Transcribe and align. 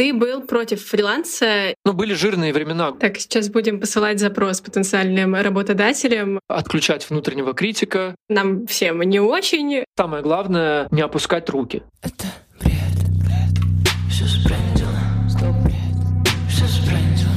Ты 0.00 0.14
был 0.14 0.40
против 0.40 0.82
фриланса. 0.82 1.74
Ну, 1.84 1.92
были 1.92 2.14
жирные 2.14 2.54
времена. 2.54 2.92
Так, 2.92 3.18
сейчас 3.18 3.50
будем 3.50 3.80
посылать 3.80 4.18
запрос 4.18 4.62
потенциальным 4.62 5.34
работодателям. 5.34 6.40
Отключать 6.48 7.10
внутреннего 7.10 7.52
критика. 7.52 8.14
Нам 8.30 8.66
всем 8.66 9.02
не 9.02 9.20
очень. 9.20 9.84
Самое 9.98 10.22
главное— 10.22 10.88
не 10.90 11.02
опускать 11.02 11.50
руки. 11.50 11.82
Это 12.00 12.24
бред, 12.62 12.72
бред, 13.18 13.90
все 14.10 14.24
сбрендило, 14.24 14.98
стоп, 15.28 15.54
бред, 15.64 16.34
все 16.48 16.64
сбрендило, 16.64 17.30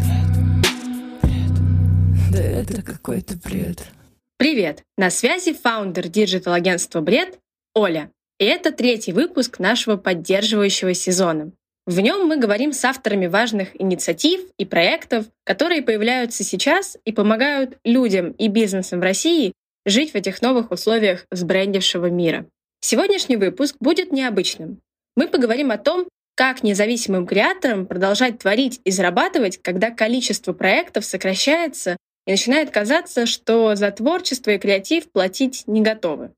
бред, 0.00 1.50
бред, 1.50 2.30
да 2.30 2.38
это 2.38 2.82
какой-то 2.82 3.34
бред. 3.38 3.88
Привет! 4.36 4.84
На 4.96 5.10
связи 5.10 5.52
founder 5.52 6.06
digital-агентства 6.06 7.00
«Бред» 7.00 7.40
Оля. 7.74 8.12
И 8.38 8.44
это 8.44 8.70
третий 8.70 9.12
выпуск 9.12 9.58
нашего 9.58 9.96
поддерживающего 9.96 10.94
сезона. 10.94 11.50
В 11.88 12.00
нем 12.00 12.28
мы 12.28 12.36
говорим 12.36 12.74
с 12.74 12.84
авторами 12.84 13.28
важных 13.28 13.68
инициатив 13.80 14.42
и 14.58 14.66
проектов, 14.66 15.24
которые 15.44 15.80
появляются 15.80 16.44
сейчас 16.44 16.98
и 17.06 17.12
помогают 17.12 17.78
людям 17.82 18.32
и 18.32 18.48
бизнесам 18.48 19.00
в 19.00 19.04
России 19.04 19.54
жить 19.86 20.12
в 20.12 20.14
этих 20.14 20.42
новых 20.42 20.70
условиях 20.70 21.24
сбрендившего 21.30 22.10
мира. 22.10 22.44
Сегодняшний 22.82 23.36
выпуск 23.36 23.76
будет 23.80 24.12
необычным. 24.12 24.82
Мы 25.16 25.28
поговорим 25.28 25.70
о 25.70 25.78
том, 25.78 26.06
как 26.36 26.62
независимым 26.62 27.26
креаторам 27.26 27.86
продолжать 27.86 28.38
творить 28.38 28.82
и 28.84 28.90
зарабатывать, 28.90 29.56
когда 29.62 29.90
количество 29.90 30.52
проектов 30.52 31.06
сокращается 31.06 31.96
и 32.26 32.32
начинает 32.32 32.70
казаться, 32.70 33.24
что 33.24 33.74
за 33.76 33.90
творчество 33.92 34.50
и 34.50 34.58
креатив 34.58 35.10
платить 35.10 35.64
не 35.66 35.80
готовы. 35.80 36.32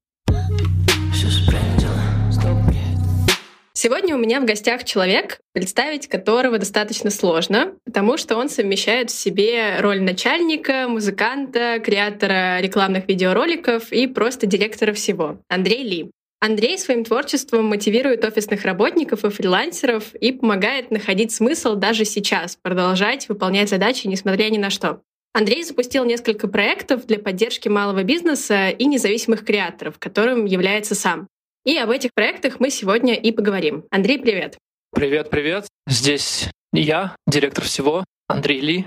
Сегодня 3.73 4.16
у 4.16 4.19
меня 4.19 4.41
в 4.41 4.45
гостях 4.45 4.84
человек, 4.84 5.41
представить 5.52 6.09
которого 6.09 6.59
достаточно 6.59 7.10
сложно, 7.10 7.74
потому 7.84 8.16
что 8.16 8.37
он 8.37 8.48
совмещает 8.48 9.10
в 9.10 9.19
себе 9.19 9.77
роль 9.80 10.02
начальника, 10.02 10.88
музыканта, 10.88 11.79
креатора 11.79 12.60
рекламных 12.60 13.09
видеороликов 13.09 13.93
и 13.93 14.07
просто 14.09 14.46
директора 14.46 14.93
всего. 14.93 15.38
Андрей 15.49 15.85
Ли. 15.85 16.10
Андрей 16.40 16.79
своим 16.79 17.04
творчеством 17.04 17.66
мотивирует 17.66 18.24
офисных 18.24 18.65
работников 18.65 19.24
и 19.24 19.30
фрилансеров 19.30 20.15
и 20.15 20.32
помогает 20.32 20.90
находить 20.90 21.32
смысл 21.32 21.74
даже 21.74 22.05
сейчас, 22.05 22.57
продолжать 22.57 23.29
выполнять 23.29 23.68
задачи, 23.68 24.07
несмотря 24.07 24.49
ни 24.49 24.59
на 24.59 24.71
что. 24.71 25.02
Андрей 25.32 25.62
запустил 25.62 26.05
несколько 26.05 26.49
проектов 26.49 27.07
для 27.07 27.18
поддержки 27.18 27.68
малого 27.68 28.02
бизнеса 28.02 28.71
и 28.71 28.87
независимых 28.87 29.45
креаторов, 29.45 29.99
которым 29.99 30.45
является 30.45 30.95
сам. 30.95 31.29
И 31.64 31.76
об 31.76 31.90
этих 31.90 32.14
проектах 32.14 32.58
мы 32.58 32.70
сегодня 32.70 33.14
и 33.14 33.32
поговорим. 33.32 33.84
Андрей, 33.90 34.18
привет. 34.18 34.56
Привет, 34.94 35.28
привет. 35.28 35.66
Здесь 35.86 36.48
я, 36.72 37.14
директор 37.26 37.64
всего, 37.64 38.04
Андрей 38.28 38.60
Ли. 38.60 38.86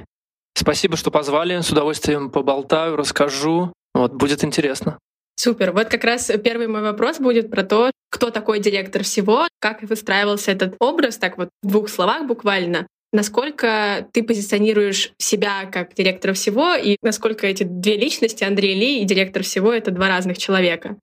Спасибо, 0.55 0.97
что 0.97 1.11
позвали. 1.11 1.61
С 1.61 1.69
удовольствием 1.69 2.31
поболтаю, 2.31 2.95
расскажу. 2.95 3.71
Вот, 3.94 4.13
будет 4.13 4.44
интересно. 4.44 4.97
Супер. 5.35 5.71
Вот 5.71 5.89
как 5.89 6.03
раз 6.03 6.31
первый 6.44 6.67
мой 6.67 6.81
вопрос 6.81 7.19
будет 7.19 7.51
про 7.51 7.63
то, 7.63 7.91
кто 8.09 8.31
такой 8.31 8.59
директор 8.59 9.03
всего, 9.03 9.47
как 9.59 9.83
выстраивался 9.83 10.51
этот 10.51 10.75
образ, 10.79 11.17
так 11.17 11.38
вот 11.38 11.49
в 11.61 11.67
двух 11.67 11.89
словах 11.89 12.25
буквально. 12.25 12.88
Насколько 13.11 14.07
ты 14.13 14.23
позиционируешь 14.23 15.11
себя 15.19 15.66
как 15.71 15.94
директора 15.94 16.33
всего, 16.33 16.73
и 16.73 16.97
насколько 17.03 17.45
эти 17.45 17.63
две 17.63 17.97
личности, 17.97 18.44
Андрей 18.44 18.73
Ли 18.73 19.01
и 19.01 19.05
директор 19.05 19.44
всего, 19.44 19.71
это 19.71 19.91
два 19.91 20.07
разных 20.07 20.39
человека? 20.39 20.97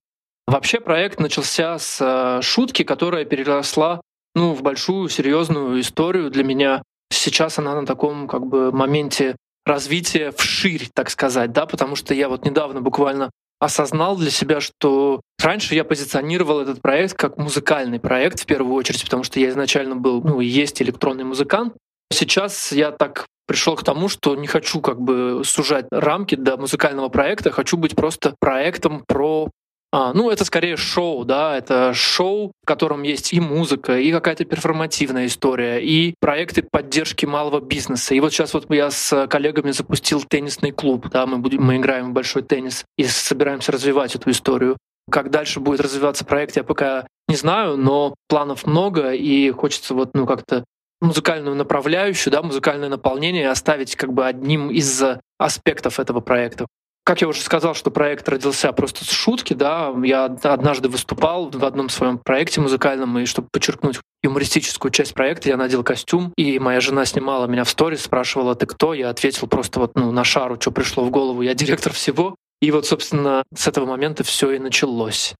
Вообще 0.47 0.81
проект 0.81 1.21
начался 1.21 1.79
с 1.79 1.99
э, 2.01 2.43
шутки, 2.43 2.83
которая 2.83 3.25
переросла 3.25 4.01
ну, 4.35 4.53
в 4.53 4.63
большую 4.63 5.09
серьезную 5.09 5.81
историю 5.81 6.31
для 6.31 6.45
меня. 6.45 6.83
Сейчас 7.13 7.59
она 7.59 7.75
на 7.75 7.87
таком 7.87 8.29
как 8.29 8.47
бы 8.47 8.73
моменте 8.73 9.37
развития 9.65 10.33
вширь, 10.33 10.89
так 10.95 11.11
сказать, 11.11 11.53
да, 11.53 11.67
потому 11.67 11.97
что 11.97 12.15
я 12.15 12.29
вот 12.29 12.45
недавно 12.45 12.81
буквально 12.81 13.31
осознал 13.61 14.17
для 14.17 14.31
себя, 14.31 14.61
что 14.61 15.21
раньше 15.43 15.75
я 15.75 15.85
позиционировал 15.85 16.61
этот 16.61 16.81
проект 16.81 17.15
как 17.15 17.37
музыкальный 17.37 18.01
проект 18.01 18.41
в 18.41 18.47
первую 18.47 18.75
очередь, 18.75 19.05
потому 19.05 19.23
что 19.23 19.39
я 19.39 19.51
изначально 19.51 19.97
был, 19.97 20.23
ну, 20.23 20.41
есть 20.41 20.81
электронный 20.81 21.25
музыкант. 21.25 21.75
Сейчас 22.13 22.73
я 22.73 22.91
так 22.91 23.27
пришел 23.47 23.77
к 23.77 23.85
тому, 23.85 24.09
что 24.09 24.35
не 24.35 24.47
хочу 24.47 24.81
как 24.81 25.01
бы 25.01 25.43
сужать 25.45 25.87
рамки 25.91 26.37
до 26.37 26.57
музыкального 26.57 27.09
проекта, 27.09 27.51
хочу 27.51 27.77
быть 27.77 27.95
просто 27.95 28.35
проектом 28.41 29.05
про 29.07 29.49
а, 29.93 30.13
ну, 30.13 30.31
это 30.31 30.45
скорее 30.45 30.77
шоу, 30.77 31.25
да, 31.25 31.59
это 31.59 31.93
шоу, 31.95 32.53
в 32.63 32.67
котором 32.67 33.03
есть 33.03 33.33
и 33.33 33.41
музыка, 33.41 33.99
и 33.99 34.13
какая-то 34.13 34.45
перформативная 34.45 35.27
история, 35.27 35.79
и 35.79 36.15
проекты 36.21 36.63
поддержки 36.63 37.27
малого 37.27 37.61
бизнеса. 37.61 38.15
И 38.15 38.21
вот 38.21 38.33
сейчас 38.33 38.55
вот 38.55 38.73
я 38.73 38.91
с 38.91 39.27
коллегами 39.27 39.73
запустил 39.73 40.23
теннисный 40.23 40.71
клуб, 40.71 41.09
да, 41.11 41.27
мы, 41.27 41.39
будем, 41.39 41.65
мы 41.65 41.77
играем 41.77 42.11
в 42.11 42.13
большой 42.13 42.43
теннис 42.43 42.85
и 42.97 43.05
собираемся 43.05 43.73
развивать 43.73 44.15
эту 44.15 44.31
историю. 44.31 44.77
Как 45.11 45.31
дальше 45.31 45.59
будет 45.59 45.81
развиваться 45.81 46.25
проект, 46.25 46.57
я 46.57 46.63
пока 46.63 47.07
не 47.27 47.35
знаю, 47.35 47.77
но 47.77 48.15
планов 48.29 48.67
много, 48.67 49.11
и 49.11 49.51
хочется 49.51 49.95
вот, 49.95 50.11
ну, 50.15 50.25
как-то 50.25 50.65
музыкальную 51.01 51.57
направляющую, 51.57 52.33
да, 52.33 52.43
музыкальное 52.43 52.89
наполнение 52.89 53.51
оставить 53.51 53.97
как 53.97 54.13
бы 54.13 54.27
одним 54.27 54.71
из 54.71 55.03
аспектов 55.39 55.99
этого 55.99 56.21
проекта. 56.21 56.67
Как 57.11 57.23
я 57.23 57.27
уже 57.27 57.41
сказал, 57.41 57.75
что 57.75 57.91
проект 57.91 58.29
родился 58.29 58.73
просто 58.73 59.05
с 59.05 59.11
шутки, 59.11 59.53
да, 59.53 59.93
я 60.05 60.27
однажды 60.27 60.89
выступал 60.89 61.51
в 61.51 61.65
одном 61.65 61.89
своем 61.89 62.19
проекте 62.19 62.61
музыкальном, 62.61 63.19
и 63.19 63.25
чтобы 63.25 63.49
подчеркнуть 63.51 63.99
юмористическую 64.23 64.93
часть 64.93 65.13
проекта, 65.13 65.49
я 65.49 65.57
надел 65.57 65.83
костюм, 65.83 66.33
и 66.37 66.61
моя 66.61 66.79
жена 66.79 67.05
снимала 67.05 67.49
меня 67.49 67.65
в 67.65 67.69
сторис, 67.69 68.03
спрашивала, 68.03 68.55
ты 68.55 68.67
кто? 68.67 68.95
Я 68.95 69.11
ответил 69.11 69.49
просто 69.49 69.81
вот 69.81 69.97
ну, 69.97 70.13
на 70.13 70.23
шару, 70.23 70.57
что 70.61 70.71
пришло 70.71 71.03
в 71.03 71.11
голову, 71.11 71.43
я 71.43 71.53
директор 71.55 71.93
всего. 71.93 72.37
И 72.63 72.71
вот, 72.71 72.87
собственно, 72.87 73.43
с 73.53 73.67
этого 73.67 73.87
момента 73.87 74.23
все 74.23 74.53
и 74.53 74.61
началось. 74.61 75.35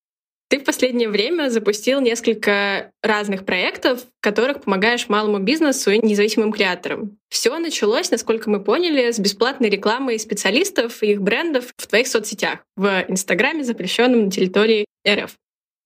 Ты 0.51 0.59
в 0.59 0.65
последнее 0.65 1.09
время 1.09 1.49
запустил 1.49 2.01
несколько 2.01 2.91
разных 3.05 3.45
проектов, 3.45 4.01
в 4.01 4.21
которых 4.21 4.63
помогаешь 4.63 5.09
малому 5.09 5.39
бизнесу 5.39 5.93
и 5.93 6.05
независимым 6.05 6.51
креаторам. 6.51 7.19
Все 7.29 7.57
началось, 7.57 8.11
насколько 8.11 8.51
мы 8.51 8.59
поняли, 8.59 9.13
с 9.13 9.21
бесплатной 9.21 9.71
рекламы 9.71 10.19
специалистов 10.19 11.05
и 11.05 11.13
их 11.13 11.23
брендов 11.23 11.67
в 11.77 11.87
твоих 11.87 12.09
соцсетях, 12.09 12.59
в 12.77 13.05
Инстаграме, 13.07 13.63
запрещенном 13.63 14.25
на 14.25 14.31
территории 14.33 14.87
РФ. 15.09 15.37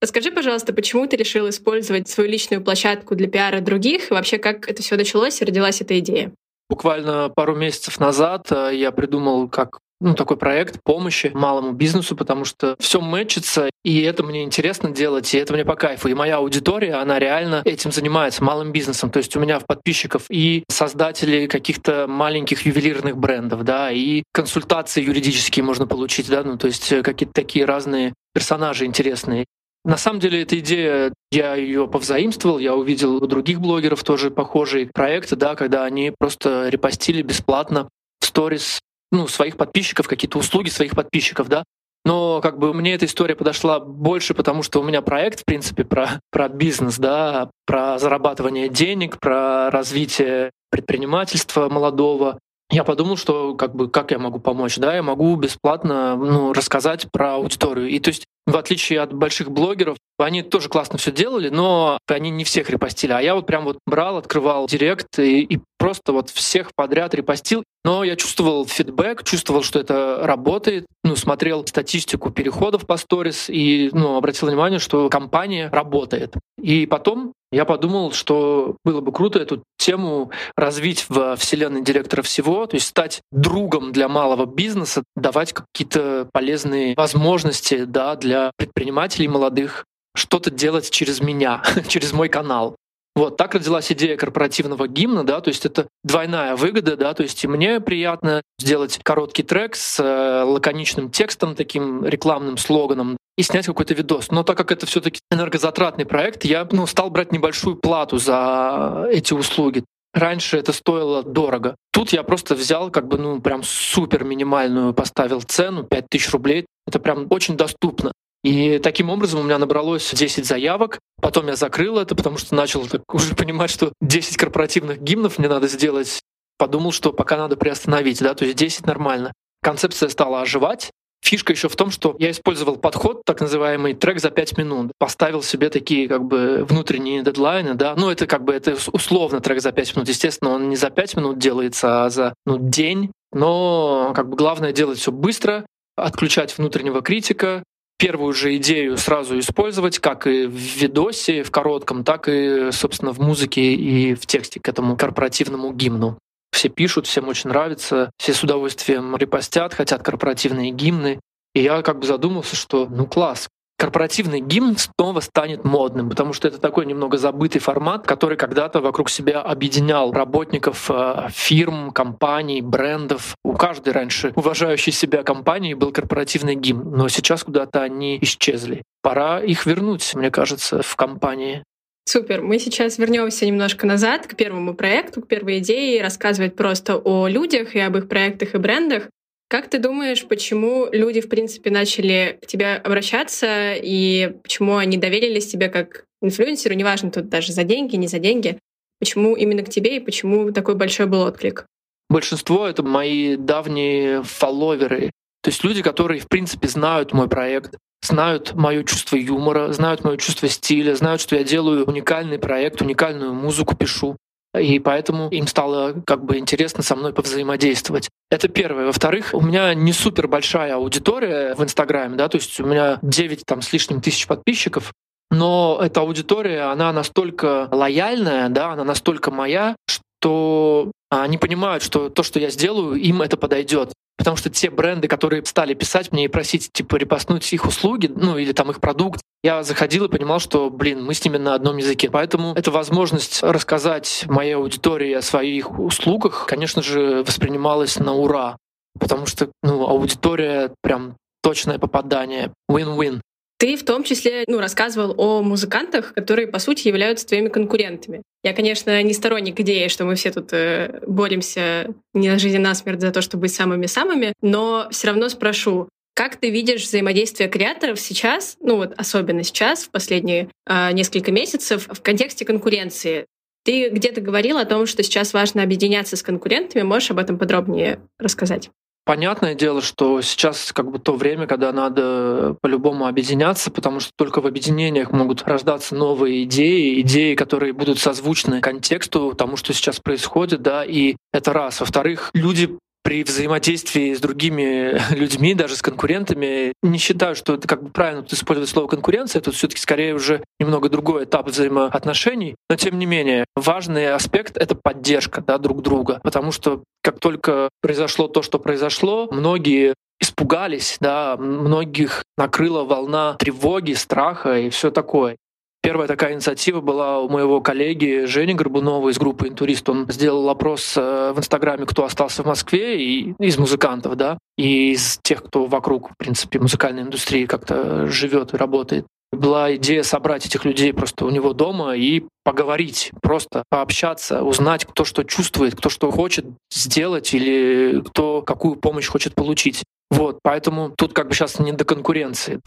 Расскажи, 0.01 0.33
пожалуйста, 0.33 0.73
почему 0.73 1.07
ты 1.07 1.17
решил 1.17 1.47
использовать 1.51 2.09
свою 2.09 2.31
личную 2.31 2.65
площадку 2.65 3.15
для 3.15 3.29
пиара 3.29 3.61
других, 3.61 4.11
и 4.11 4.15
вообще 4.15 4.39
как 4.39 4.67
это 4.71 4.83
все 4.83 4.97
началось 4.97 5.43
и 5.43 5.45
родилась 5.45 5.83
эта 5.83 5.99
идея? 5.99 6.33
Буквально 6.71 7.29
пару 7.29 7.55
месяцев 7.55 8.01
назад 8.01 8.51
э, 8.51 8.71
я 8.73 8.93
придумал, 8.93 9.47
как 9.47 9.81
ну, 10.05 10.15
такой 10.15 10.37
проект 10.37 10.83
помощи 10.85 11.31
малому 11.35 11.73
бизнесу, 11.73 12.15
потому 12.15 12.45
что 12.45 12.77
все 12.79 13.01
мэчится, 13.01 13.71
и 13.83 14.03
это 14.03 14.23
мне 14.23 14.43
интересно 14.43 14.91
делать, 14.91 15.33
и 15.35 15.39
это 15.39 15.55
мне 15.55 15.65
по 15.65 15.77
кайфу. 15.77 16.09
И 16.09 16.15
моя 16.15 16.37
аудитория, 16.37 16.95
она 16.97 17.19
реально 17.19 17.63
этим 17.65 17.91
занимается, 17.91 18.45
малым 18.45 18.71
бизнесом. 18.71 19.11
То 19.11 19.17
есть 19.17 19.35
у 19.35 19.41
меня 19.41 19.59
в 19.59 19.67
подписчиков 19.67 20.27
и 20.29 20.65
создатели 20.69 21.47
каких-то 21.47 22.07
маленьких 22.07 22.67
ювелирных 22.67 23.17
брендов, 23.17 23.65
да, 23.65 23.91
и 23.91 24.25
консультации 24.33 25.03
юридические 25.03 25.65
можно 25.65 25.87
получить, 25.87 26.29
да, 26.29 26.45
ну, 26.45 26.59
то 26.59 26.67
есть 26.67 27.03
какие-то 27.03 27.33
такие 27.33 27.65
разные 27.65 28.13
персонажи 28.35 28.85
интересные. 28.85 29.47
На 29.87 29.97
самом 29.97 30.21
деле 30.21 30.43
эта 30.43 30.59
идея, 30.59 31.13
я 31.31 31.55
ее 31.55 31.89
повзаимствовал, 31.89 32.59
я 32.59 32.75
увидел 32.75 33.23
у 33.23 33.27
других 33.27 33.61
блогеров 33.61 34.03
тоже 34.03 34.31
похожие 34.31 34.87
проекты, 34.93 35.37
да, 35.37 35.55
когда 35.55 35.85
они 35.85 36.13
просто 36.19 36.69
репостили 36.69 37.23
бесплатно 37.23 37.89
в 38.21 38.27
сторис 38.27 38.81
ну, 39.15 39.29
своих 39.29 39.57
подписчиков, 39.57 40.09
какие-то 40.09 40.39
услуги 40.39 40.69
своих 40.69 40.95
подписчиков, 40.95 41.49
да. 41.49 41.65
Но 42.05 42.43
как 42.43 42.59
бы 42.59 42.75
мне 42.75 42.95
эта 42.95 43.07
история 43.07 43.35
подошла 43.35 43.81
больше, 43.81 44.35
потому 44.35 44.63
что 44.63 44.81
у 44.81 44.85
меня 44.85 45.01
проект, 45.01 45.41
в 45.41 45.45
принципе, 45.47 45.85
про, 45.85 46.21
про 46.31 46.49
бизнес, 46.49 46.99
да, 46.99 47.51
про 47.65 47.99
зарабатывание 47.99 48.69
денег, 48.69 49.19
про 49.19 49.71
развитие 49.71 50.51
предпринимательства 50.71 51.71
молодого. 51.71 52.39
Я 52.71 52.85
подумал, 52.85 53.17
что 53.17 53.55
как 53.55 53.75
бы 53.75 53.89
как 53.89 54.11
я 54.11 54.19
могу 54.19 54.39
помочь, 54.39 54.77
да, 54.77 54.97
я 54.97 55.03
могу 55.03 55.35
бесплатно 55.37 56.17
ну, 56.17 56.53
рассказать 56.53 57.07
про 57.11 57.35
аудиторию. 57.35 57.89
И 57.89 58.01
то 58.01 58.09
есть 58.09 58.25
в 58.47 58.57
отличие 58.57 59.01
от 59.01 59.13
больших 59.13 59.51
блогеров, 59.51 59.97
они 60.19 60.43
тоже 60.43 60.69
классно 60.69 60.99
все 60.99 61.11
делали, 61.11 61.49
но 61.49 61.99
они 62.07 62.31
не 62.31 62.45
всех 62.45 62.69
репостили. 62.69 63.13
А 63.13 63.21
я 63.21 63.35
вот 63.35 63.47
прям 63.47 63.65
вот 63.65 63.79
брал, 63.87 64.19
открывал 64.19 64.67
директ 64.67 65.19
и, 65.19 65.43
и 65.43 65.61
просто 65.85 66.15
вот 66.15 66.31
всех 66.31 66.71
подряд 66.75 67.15
репостил. 67.15 67.63
Но 67.85 68.05
я 68.05 68.17
чувствовал 68.17 68.67
фидбэк, 68.67 69.23
чувствовал, 69.23 69.63
что 69.63 69.79
это 69.79 70.21
работает. 70.23 70.87
Ну, 71.03 71.15
смотрел 71.15 71.67
статистику 71.67 72.31
переходов 72.31 72.87
по 72.87 72.97
сторис 72.97 73.51
и 73.51 73.91
ну, 73.93 74.17
обратил 74.17 74.49
внимание, 74.49 74.79
что 74.79 75.11
компания 75.11 75.69
работает. 75.71 76.33
И 76.59 76.87
потом 76.87 77.35
я 77.53 77.67
подумал, 77.67 78.13
что 78.13 78.79
было 78.83 79.03
бы 79.03 79.13
круто 79.13 79.39
эту 79.39 79.63
тему 79.77 80.31
развить 80.57 81.05
в 81.11 81.37
вселенной 81.37 81.83
директора 81.83 82.23
всего, 82.23 82.65
то 82.65 82.77
есть 82.77 82.87
стать 82.87 83.21
другом 83.31 83.93
для 83.93 84.09
малого 84.09 84.47
бизнеса, 84.47 85.03
давать 85.17 85.53
какие-то 85.53 86.31
полезные 86.33 86.95
возможности 86.97 87.85
да, 87.85 88.17
для 88.17 88.53
предпринимателей 88.57 89.29
молодых, 89.29 89.85
что-то 90.17 90.51
делать 90.51 90.91
через 90.91 91.21
меня, 91.21 91.63
через 91.89 92.15
мой 92.15 92.31
канал. 92.31 92.77
Вот 93.15 93.37
так 93.37 93.55
родилась 93.55 93.93
идея 93.93 94.17
корпоративного 94.17 94.89
гимна, 94.89 95.25
да, 95.25 95.41
то 95.41 95.49
есть 95.49 95.65
это 95.65 95.87
двойная 96.03 96.57
выгода, 96.57 96.97
да, 96.97 97.15
то 97.15 97.23
есть 97.23 97.45
и 97.45 97.49
мне 97.49 97.81
приятно 97.81 98.43
сделать 98.59 98.99
короткий 99.05 99.45
трек 99.45 99.77
с 99.77 100.01
э, 100.01 100.43
лаконичным 100.43 101.11
текстом, 101.11 101.55
таким 101.55 102.05
рекламным 102.05 102.57
слоганом, 102.57 103.17
и 103.37 103.43
снять 103.43 103.67
какой-то 103.67 103.95
видос. 103.95 104.31
Но 104.31 104.43
так 104.43 104.57
как 104.57 104.73
это 104.73 104.87
все 104.87 105.01
таки 105.01 105.21
энергозатратный 105.31 106.07
проект, 106.07 106.45
я 106.45 106.67
ну, 106.71 106.87
стал 106.87 107.11
брать 107.11 107.31
небольшую 107.31 107.77
плату 107.77 108.19
за 108.19 109.07
эти 109.11 109.33
услуги. 109.33 109.85
Раньше 110.13 110.59
это 110.59 110.73
стоило 110.73 111.23
дорого. 111.23 111.75
Тут 111.93 112.11
я 112.13 112.23
просто 112.23 112.55
взял 112.55 112.91
как 112.91 113.09
бы, 113.09 113.19
ну, 113.19 113.41
прям 113.41 113.63
супер 113.65 114.25
минимальную 114.25 114.95
поставил 114.95 115.41
цену, 115.43 115.83
5000 115.83 116.31
рублей. 116.31 116.67
Это 116.87 117.01
прям 117.01 117.27
очень 117.31 117.57
доступно. 117.57 118.13
И 118.45 118.79
таким 118.79 119.09
образом 119.09 119.41
у 119.41 119.43
меня 119.43 119.59
набралось 119.59 120.13
10 120.13 120.45
заявок. 120.45 121.01
Потом 121.21 121.47
я 121.47 121.57
закрыл 121.57 121.99
это, 121.99 122.15
потому 122.15 122.37
что 122.37 122.55
начал 122.55 122.87
так 122.87 123.03
уже 123.15 123.35
понимать, 123.35 123.71
что 123.71 123.93
10 124.03 124.37
корпоративных 124.37 125.01
гимнов 125.03 125.39
мне 125.39 125.49
надо 125.49 125.67
сделать. 125.67 126.21
Подумал, 126.59 126.93
что 126.93 127.13
пока 127.13 127.37
надо 127.37 127.57
приостановить, 127.57 128.21
да, 128.21 128.35
то 128.35 128.45
есть 128.45 128.57
10 128.57 128.87
нормально. 128.87 129.33
Концепция 129.63 130.09
стала 130.11 130.43
оживать. 130.43 130.91
Фишка 131.25 131.55
еще 131.55 131.71
в 131.71 131.75
том, 131.75 131.91
что 131.91 132.15
я 132.19 132.31
использовал 132.31 132.77
подход, 132.77 133.23
так 133.25 133.41
называемый 133.41 133.95
трек 133.95 134.21
за 134.21 134.31
5 134.31 134.59
минут. 134.59 134.93
Поставил 134.99 135.43
себе 135.43 135.71
такие 135.71 136.07
как 136.07 136.23
бы 136.23 136.67
внутренние 136.69 137.23
дедлайны, 137.23 137.73
да. 137.73 137.95
Ну, 137.97 138.11
это 138.11 138.27
как 138.27 138.45
бы 138.45 138.53
это 138.53 138.77
условно 138.93 139.41
трек 139.41 139.63
за 139.63 139.73
5 139.73 139.97
минут. 139.97 140.09
Естественно, 140.11 140.51
он 140.51 140.69
не 140.69 140.77
за 140.77 140.91
5 140.91 141.17
минут 141.17 141.39
делается, 141.39 142.05
а 142.05 142.11
за 142.11 142.35
ну, 142.45 142.59
день. 142.59 143.11
Но 143.33 144.13
как 144.15 144.29
бы 144.29 144.37
главное 144.37 144.73
делать 144.73 144.99
все 144.99 145.13
быстро, 145.13 145.65
отключать 145.97 146.57
внутреннего 146.59 147.01
критика, 147.01 147.63
первую 147.99 148.33
же 148.35 148.57
идею 148.57 148.97
сразу 148.97 149.39
использовать, 149.39 149.99
как 149.99 150.27
и 150.27 150.47
в 150.47 150.53
видосе, 150.55 151.43
в 151.43 151.51
коротком, 151.51 152.05
так 152.05 152.29
и, 152.29 152.71
собственно, 152.73 153.13
в 153.13 153.21
музыке 153.21 153.63
и 153.75 154.15
в 154.15 154.27
тексте 154.27 154.61
к 154.61 154.69
этому 154.69 154.97
корпоративному 154.97 155.73
гимну. 155.73 156.19
Все 156.53 156.69
пишут, 156.69 157.07
всем 157.07 157.29
очень 157.29 157.51
нравится, 157.51 158.11
все 158.17 158.33
с 158.33 158.43
удовольствием 158.43 159.17
репостят, 159.17 159.75
хотят 159.75 160.03
корпоративные 160.03 160.71
гимны. 160.71 161.21
И 161.55 161.63
я 161.63 161.83
как 161.83 162.01
бы 162.01 162.07
задумался, 162.07 162.57
что 162.57 162.87
ну 162.87 163.07
класс, 163.07 163.49
корпоративный 163.79 164.41
гимн 164.41 164.77
снова 164.77 165.21
станет 165.21 165.65
модным, 165.65 166.09
потому 166.09 166.33
что 166.33 166.49
это 166.49 166.59
такой 166.59 166.87
немного 166.87 167.19
забытый 167.19 167.61
формат, 167.61 168.07
который 168.07 168.37
когда-то 168.37 168.81
вокруг 168.81 169.11
себя 169.11 169.41
объединял 169.41 170.13
работников 170.13 170.91
э, 170.91 171.29
фирм, 171.31 171.91
компаний, 171.91 172.61
брендов. 172.61 173.37
У 173.45 173.55
каждой 173.55 173.93
раньше 173.93 174.33
уважающей 174.37 174.93
себя 174.93 175.23
компании 175.23 175.75
был 175.75 175.93
корпоративный 175.93 176.55
гимн, 176.55 176.97
но 176.97 177.09
сейчас 177.09 177.45
куда-то 177.45 177.83
они 177.83 178.19
исчезли. 178.21 178.83
Пора 179.03 179.41
их 179.41 179.67
вернуть, 179.67 180.15
мне 180.15 180.31
кажется, 180.31 180.83
в 180.83 180.97
компании. 180.97 181.63
Супер. 182.07 182.43
Мы 182.43 182.59
сейчас 182.59 182.99
вернемся 182.99 183.47
немножко 183.47 183.87
назад 183.87 184.27
к 184.27 184.37
первому 184.37 184.75
проекту, 184.75 185.23
к 185.23 185.27
первой 185.27 185.59
идее, 185.59 186.03
рассказывать 186.03 186.55
просто 186.55 186.97
о 186.97 187.27
людях 187.29 187.75
и 187.75 187.81
об 187.81 187.97
их 187.97 188.09
проектах 188.09 188.55
и 188.55 188.59
брендах. 188.59 189.09
Как 189.49 189.69
ты 189.69 189.79
думаешь, 189.79 190.27
почему 190.27 190.89
люди, 190.91 191.21
в 191.21 191.29
принципе, 191.29 191.71
начали 191.71 192.39
к 192.43 192.47
тебе 192.47 192.75
обращаться 192.75 193.75
и 193.75 194.37
почему 194.43 194.77
они 194.77 194.97
доверились 194.97 195.47
тебе 195.47 195.69
как 195.69 196.05
инфлюенсеру, 196.23 196.75
неважно, 196.75 197.11
тут 197.11 197.29
даже 197.29 197.53
за 197.53 197.65
деньги, 197.65 197.97
не 197.97 198.09
за 198.09 198.19
деньги, 198.19 198.59
почему 198.99 199.37
именно 199.37 199.63
к 199.63 199.69
тебе 199.69 199.97
и 199.97 200.01
почему 200.01 200.51
такой 200.51 200.75
большой 200.75 201.07
был 201.07 201.21
отклик? 201.21 201.67
Большинство— 202.09 202.67
это 202.69 202.83
мои 202.83 203.37
давние 203.37 204.23
фолловеры, 204.23 205.11
то 205.43 205.51
есть 205.51 205.63
люди, 205.63 205.83
которые, 205.83 206.21
в 206.21 206.29
принципе, 206.29 206.69
знают 206.69 207.13
мой 207.13 207.29
проект, 207.29 207.77
знают 208.03 208.55
мое 208.55 208.83
чувство 208.83 209.17
юмора, 209.17 209.73
знают 209.73 210.03
мое 210.03 210.17
чувство 210.17 210.49
стиля, 210.49 210.95
знают, 210.95 211.21
что 211.21 211.37
я 211.37 211.45
делаю 211.45 211.85
уникальный 211.85 212.39
проект, 212.39 212.81
уникальную 212.81 213.35
музыку 213.35 213.77
пишу 213.77 214.17
и 214.59 214.79
поэтому 214.79 215.29
им 215.29 215.47
стало 215.47 215.95
как 216.07 216.25
бы 216.25 216.39
интересно 216.39 216.83
со 216.83 216.97
мной 216.97 217.13
повзаимодействовать. 217.13 218.09
Это 218.31 218.49
первое. 218.49 218.87
Во-вторых, 218.87 219.31
у 219.33 219.41
меня 219.41 219.75
не 219.75 219.93
супер 219.93 220.29
большая 220.29 220.75
аудитория 220.75 221.55
в 221.55 221.63
Инстаграме, 221.63 222.17
да, 222.17 222.29
то 222.29 222.37
есть 222.37 222.59
у 222.61 222.67
меня 222.67 222.99
9 223.03 223.43
там 223.47 223.63
с 223.63 223.73
лишним 223.73 224.01
тысяч 224.01 224.27
подписчиков, 224.27 224.93
но 225.31 225.79
эта 225.83 226.01
аудитория, 226.01 226.71
она 226.71 226.93
настолько 226.93 227.69
лояльная, 227.71 228.49
да, 228.49 228.73
она 228.73 228.85
настолько 228.85 229.31
моя, 229.31 229.77
что 229.89 230.93
они 231.23 231.39
понимают, 231.39 231.83
что 231.83 232.09
то, 232.09 232.23
что 232.23 232.39
я 232.41 232.51
сделаю, 232.51 232.95
им 232.97 233.23
это 233.23 233.37
подойдет. 233.37 233.93
Потому 234.17 234.37
что 234.37 234.49
те 234.49 234.71
бренды, 234.71 235.09
которые 235.09 235.45
стали 235.45 235.75
писать 235.75 236.13
мне 236.13 236.27
и 236.27 236.29
просить, 236.29 236.73
типа, 236.73 236.97
репостнуть 236.97 237.53
их 237.53 237.67
услуги, 237.67 238.11
ну 238.15 238.39
или 238.39 238.53
там 238.53 238.71
их 238.71 238.81
продукт, 238.81 239.21
я 239.43 239.63
заходил 239.63 240.05
и 240.05 240.09
понимал, 240.09 240.39
что, 240.39 240.71
блин, 240.71 241.05
мы 241.05 241.15
с 241.15 241.25
ними 241.25 241.37
на 241.37 241.55
одном 241.55 241.77
языке. 241.77 242.09
Поэтому 242.11 242.55
эта 242.55 242.71
возможность 242.71 243.43
рассказать 243.43 244.25
моей 244.29 244.55
аудитории 244.55 245.13
о 245.13 245.23
своих 245.23 245.79
услугах, 245.79 246.47
конечно 246.47 246.81
же, 246.81 247.25
воспринималась 247.25 247.99
на 247.99 248.15
ура. 248.15 248.57
Потому 248.99 249.27
что, 249.27 249.51
ну, 249.63 249.87
аудитория 249.87 250.73
прям 250.81 251.17
точное 251.43 251.79
попадание. 251.79 252.53
Win-win. 252.71 253.21
Ты 253.59 253.77
в 253.77 253.85
том 253.85 254.03
числе 254.03 254.45
ну, 254.47 254.59
рассказывал 254.59 255.15
о 255.17 255.43
музыкантах, 255.43 256.13
которые, 256.13 256.49
по 256.49 256.59
сути, 256.59 256.89
являются 256.89 257.27
твоими 257.27 257.49
конкурентами. 257.49 258.23
Я, 258.43 258.53
конечно, 258.53 259.03
не 259.03 259.15
сторонник 259.15 259.59
идеи, 259.61 259.89
что 259.89 260.05
мы 260.05 260.17
все 260.17 260.33
тут 260.33 260.53
э, 260.53 261.01
боремся 261.07 261.89
не 262.13 262.29
на 262.29 262.39
жизнь, 262.39 262.57
а 262.57 262.61
на 262.61 262.75
смерть 262.75 263.01
за 263.01 263.11
то, 263.11 263.23
чтобы 263.23 263.43
быть 263.43 263.55
самыми-самыми, 263.55 264.35
но 264.43 264.89
все 264.91 265.07
равно 265.09 265.29
спрошу, 265.29 265.89
как 266.15 266.37
ты 266.37 266.51
видишь 266.51 266.83
взаимодействие 266.83 267.49
креаторов 267.49 268.01
сейчас, 268.01 268.57
ну 268.61 268.77
вот 268.77 268.93
особенно 268.97 269.43
сейчас, 269.43 269.85
в 269.85 269.91
последние 269.91 270.49
э, 270.67 270.93
несколько 270.93 271.33
месяцев, 271.33 271.89
в 271.91 272.03
контексте 272.03 272.45
конкуренции? 272.45 273.27
Ты 273.65 273.89
где-то 273.89 274.21
говорил 274.21 274.59
о 274.59 274.67
том, 274.67 274.87
что 274.87 275.03
сейчас 275.03 275.33
важно 275.33 275.63
объединяться 275.63 276.17
с 276.17 276.23
конкурентами. 276.23 276.83
Можешь 276.83 277.11
об 277.11 277.19
этом 277.19 277.39
подробнее 277.39 277.99
рассказать? 278.19 278.71
Понятное 279.07 279.55
дело, 279.55 279.83
что 279.83 280.23
сейчас 280.23 280.73
как 280.73 280.91
бы 280.91 280.99
то 280.99 281.13
время, 281.13 281.47
когда 281.47 281.73
надо 281.73 282.57
по-любому 282.63 283.07
объединяться, 283.07 283.71
потому 283.71 284.01
что 284.01 284.13
только 284.17 284.41
в 284.41 284.47
объединениях 284.47 285.13
могут 285.13 285.43
рождаться 285.43 285.95
новые 285.95 286.45
идеи, 286.45 287.03
идеи, 287.03 287.35
которые 287.35 287.75
будут 287.75 287.99
созвучны 287.99 288.63
контексту 288.63 289.35
тому, 289.35 289.57
что 289.57 289.75
сейчас 289.75 290.01
происходит, 290.01 290.63
да, 290.63 290.87
и 290.87 291.17
это 291.35 291.53
раз. 291.53 291.81
Во-вторых, 291.81 292.31
люди 292.33 292.79
при 293.05 293.23
взаимодействии 293.23 294.15
с 294.15 294.21
другими 294.21 294.99
людьми, 295.15 295.55
даже 295.55 295.77
с 295.77 295.83
конкурентами, 295.83 296.73
не 296.83 296.99
считаю, 296.99 297.37
что 297.37 297.55
это 297.55 297.69
как 297.69 297.83
бы 297.83 297.91
правильно 297.91 298.25
использовать 298.29 298.71
слово 298.71 298.89
конкуренция. 298.89 299.43
Тут 299.43 299.55
все-таки 299.55 299.81
скорее 299.81 300.15
уже 300.15 300.43
немного 300.59 300.89
другой 300.89 301.25
этап 301.25 301.47
взаимоотношений. 301.49 302.57
Но 302.69 302.77
тем 302.77 302.99
не 302.99 303.07
менее, 303.07 303.45
важный 303.55 304.13
аспект— 304.13 304.57
это 304.59 304.75
поддержка 304.75 305.43
да, 305.43 305.59
друг 305.59 305.83
друга. 305.83 306.19
Потому 306.25 306.51
что 306.51 306.83
как 307.03 307.21
только 307.21 307.69
произошло 307.83 308.27
то, 308.27 308.43
что 308.43 308.59
произошло, 308.59 309.29
многие 309.31 309.95
испугались, 310.21 310.97
да, 311.01 311.37
многих 311.37 312.25
накрыла 312.39 312.85
волна 312.85 313.35
тревоги, 313.35 313.93
страха 313.93 314.59
и 314.59 314.71
все 314.71 314.91
такое. 314.91 315.37
Первая 315.85 316.09
такая 316.09 316.33
инициатива 316.33 316.81
была 316.81 317.21
у 317.21 317.29
моего 317.29 317.61
коллеги 317.61 318.25
Жени 318.25 318.55
Горбунова 318.55 319.11
из 319.11 319.19
группы 319.19 319.49
«Интурист». 319.49 319.87
Он 319.91 320.07
сделал 320.09 320.49
опрос 320.49 320.95
э, 320.97 321.33
в 321.35 321.39
Инстаграме, 321.39 321.85
кто 321.85 322.07
остался 322.07 322.43
в 322.43 322.47
Москве, 322.47 323.05
и 323.05 323.35
из 323.39 323.59
музыкантов, 323.59 324.17
да, 324.17 324.39
и 324.57 324.93
из 324.93 325.19
тех, 325.23 325.43
кто 325.43 325.67
вокруг, 325.67 326.13
в 326.13 326.17
принципе, 326.17 326.59
музыкальной 326.59 327.03
индустрии 327.03 327.45
как-то 327.45 328.07
живет 328.07 328.55
и 328.55 328.57
работает. 328.57 329.05
Была 329.31 329.77
идея 329.77 330.05
собрать 330.05 330.47
этих 330.47 330.65
людей 330.65 330.95
просто 330.95 331.27
у 331.27 331.31
него 331.31 331.53
дома 331.53 331.95
и 331.95 332.23
поговорить, 332.45 333.11
просто 333.21 333.63
пообщаться, 333.69 334.43
узнать, 334.43 334.87
кто 334.87 335.05
что 335.05 335.23
чувствует, 335.23 335.77
кто 335.77 335.91
что 335.91 336.11
хочет 336.11 336.47
сделать 336.73 337.35
или 337.35 338.01
кто 338.01 338.41
какую 338.41 338.77
помощь 338.77 339.09
хочет 339.09 339.35
получить. 339.35 339.83
Вот, 340.11 340.39
поэтому 340.43 340.95
тут 340.97 341.13
как 341.13 341.29
бы 341.29 341.35
сейчас 341.35 341.59
не 341.59 341.73
до 341.73 341.85
конкуренции. 341.85 342.59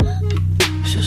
Все 0.85 1.01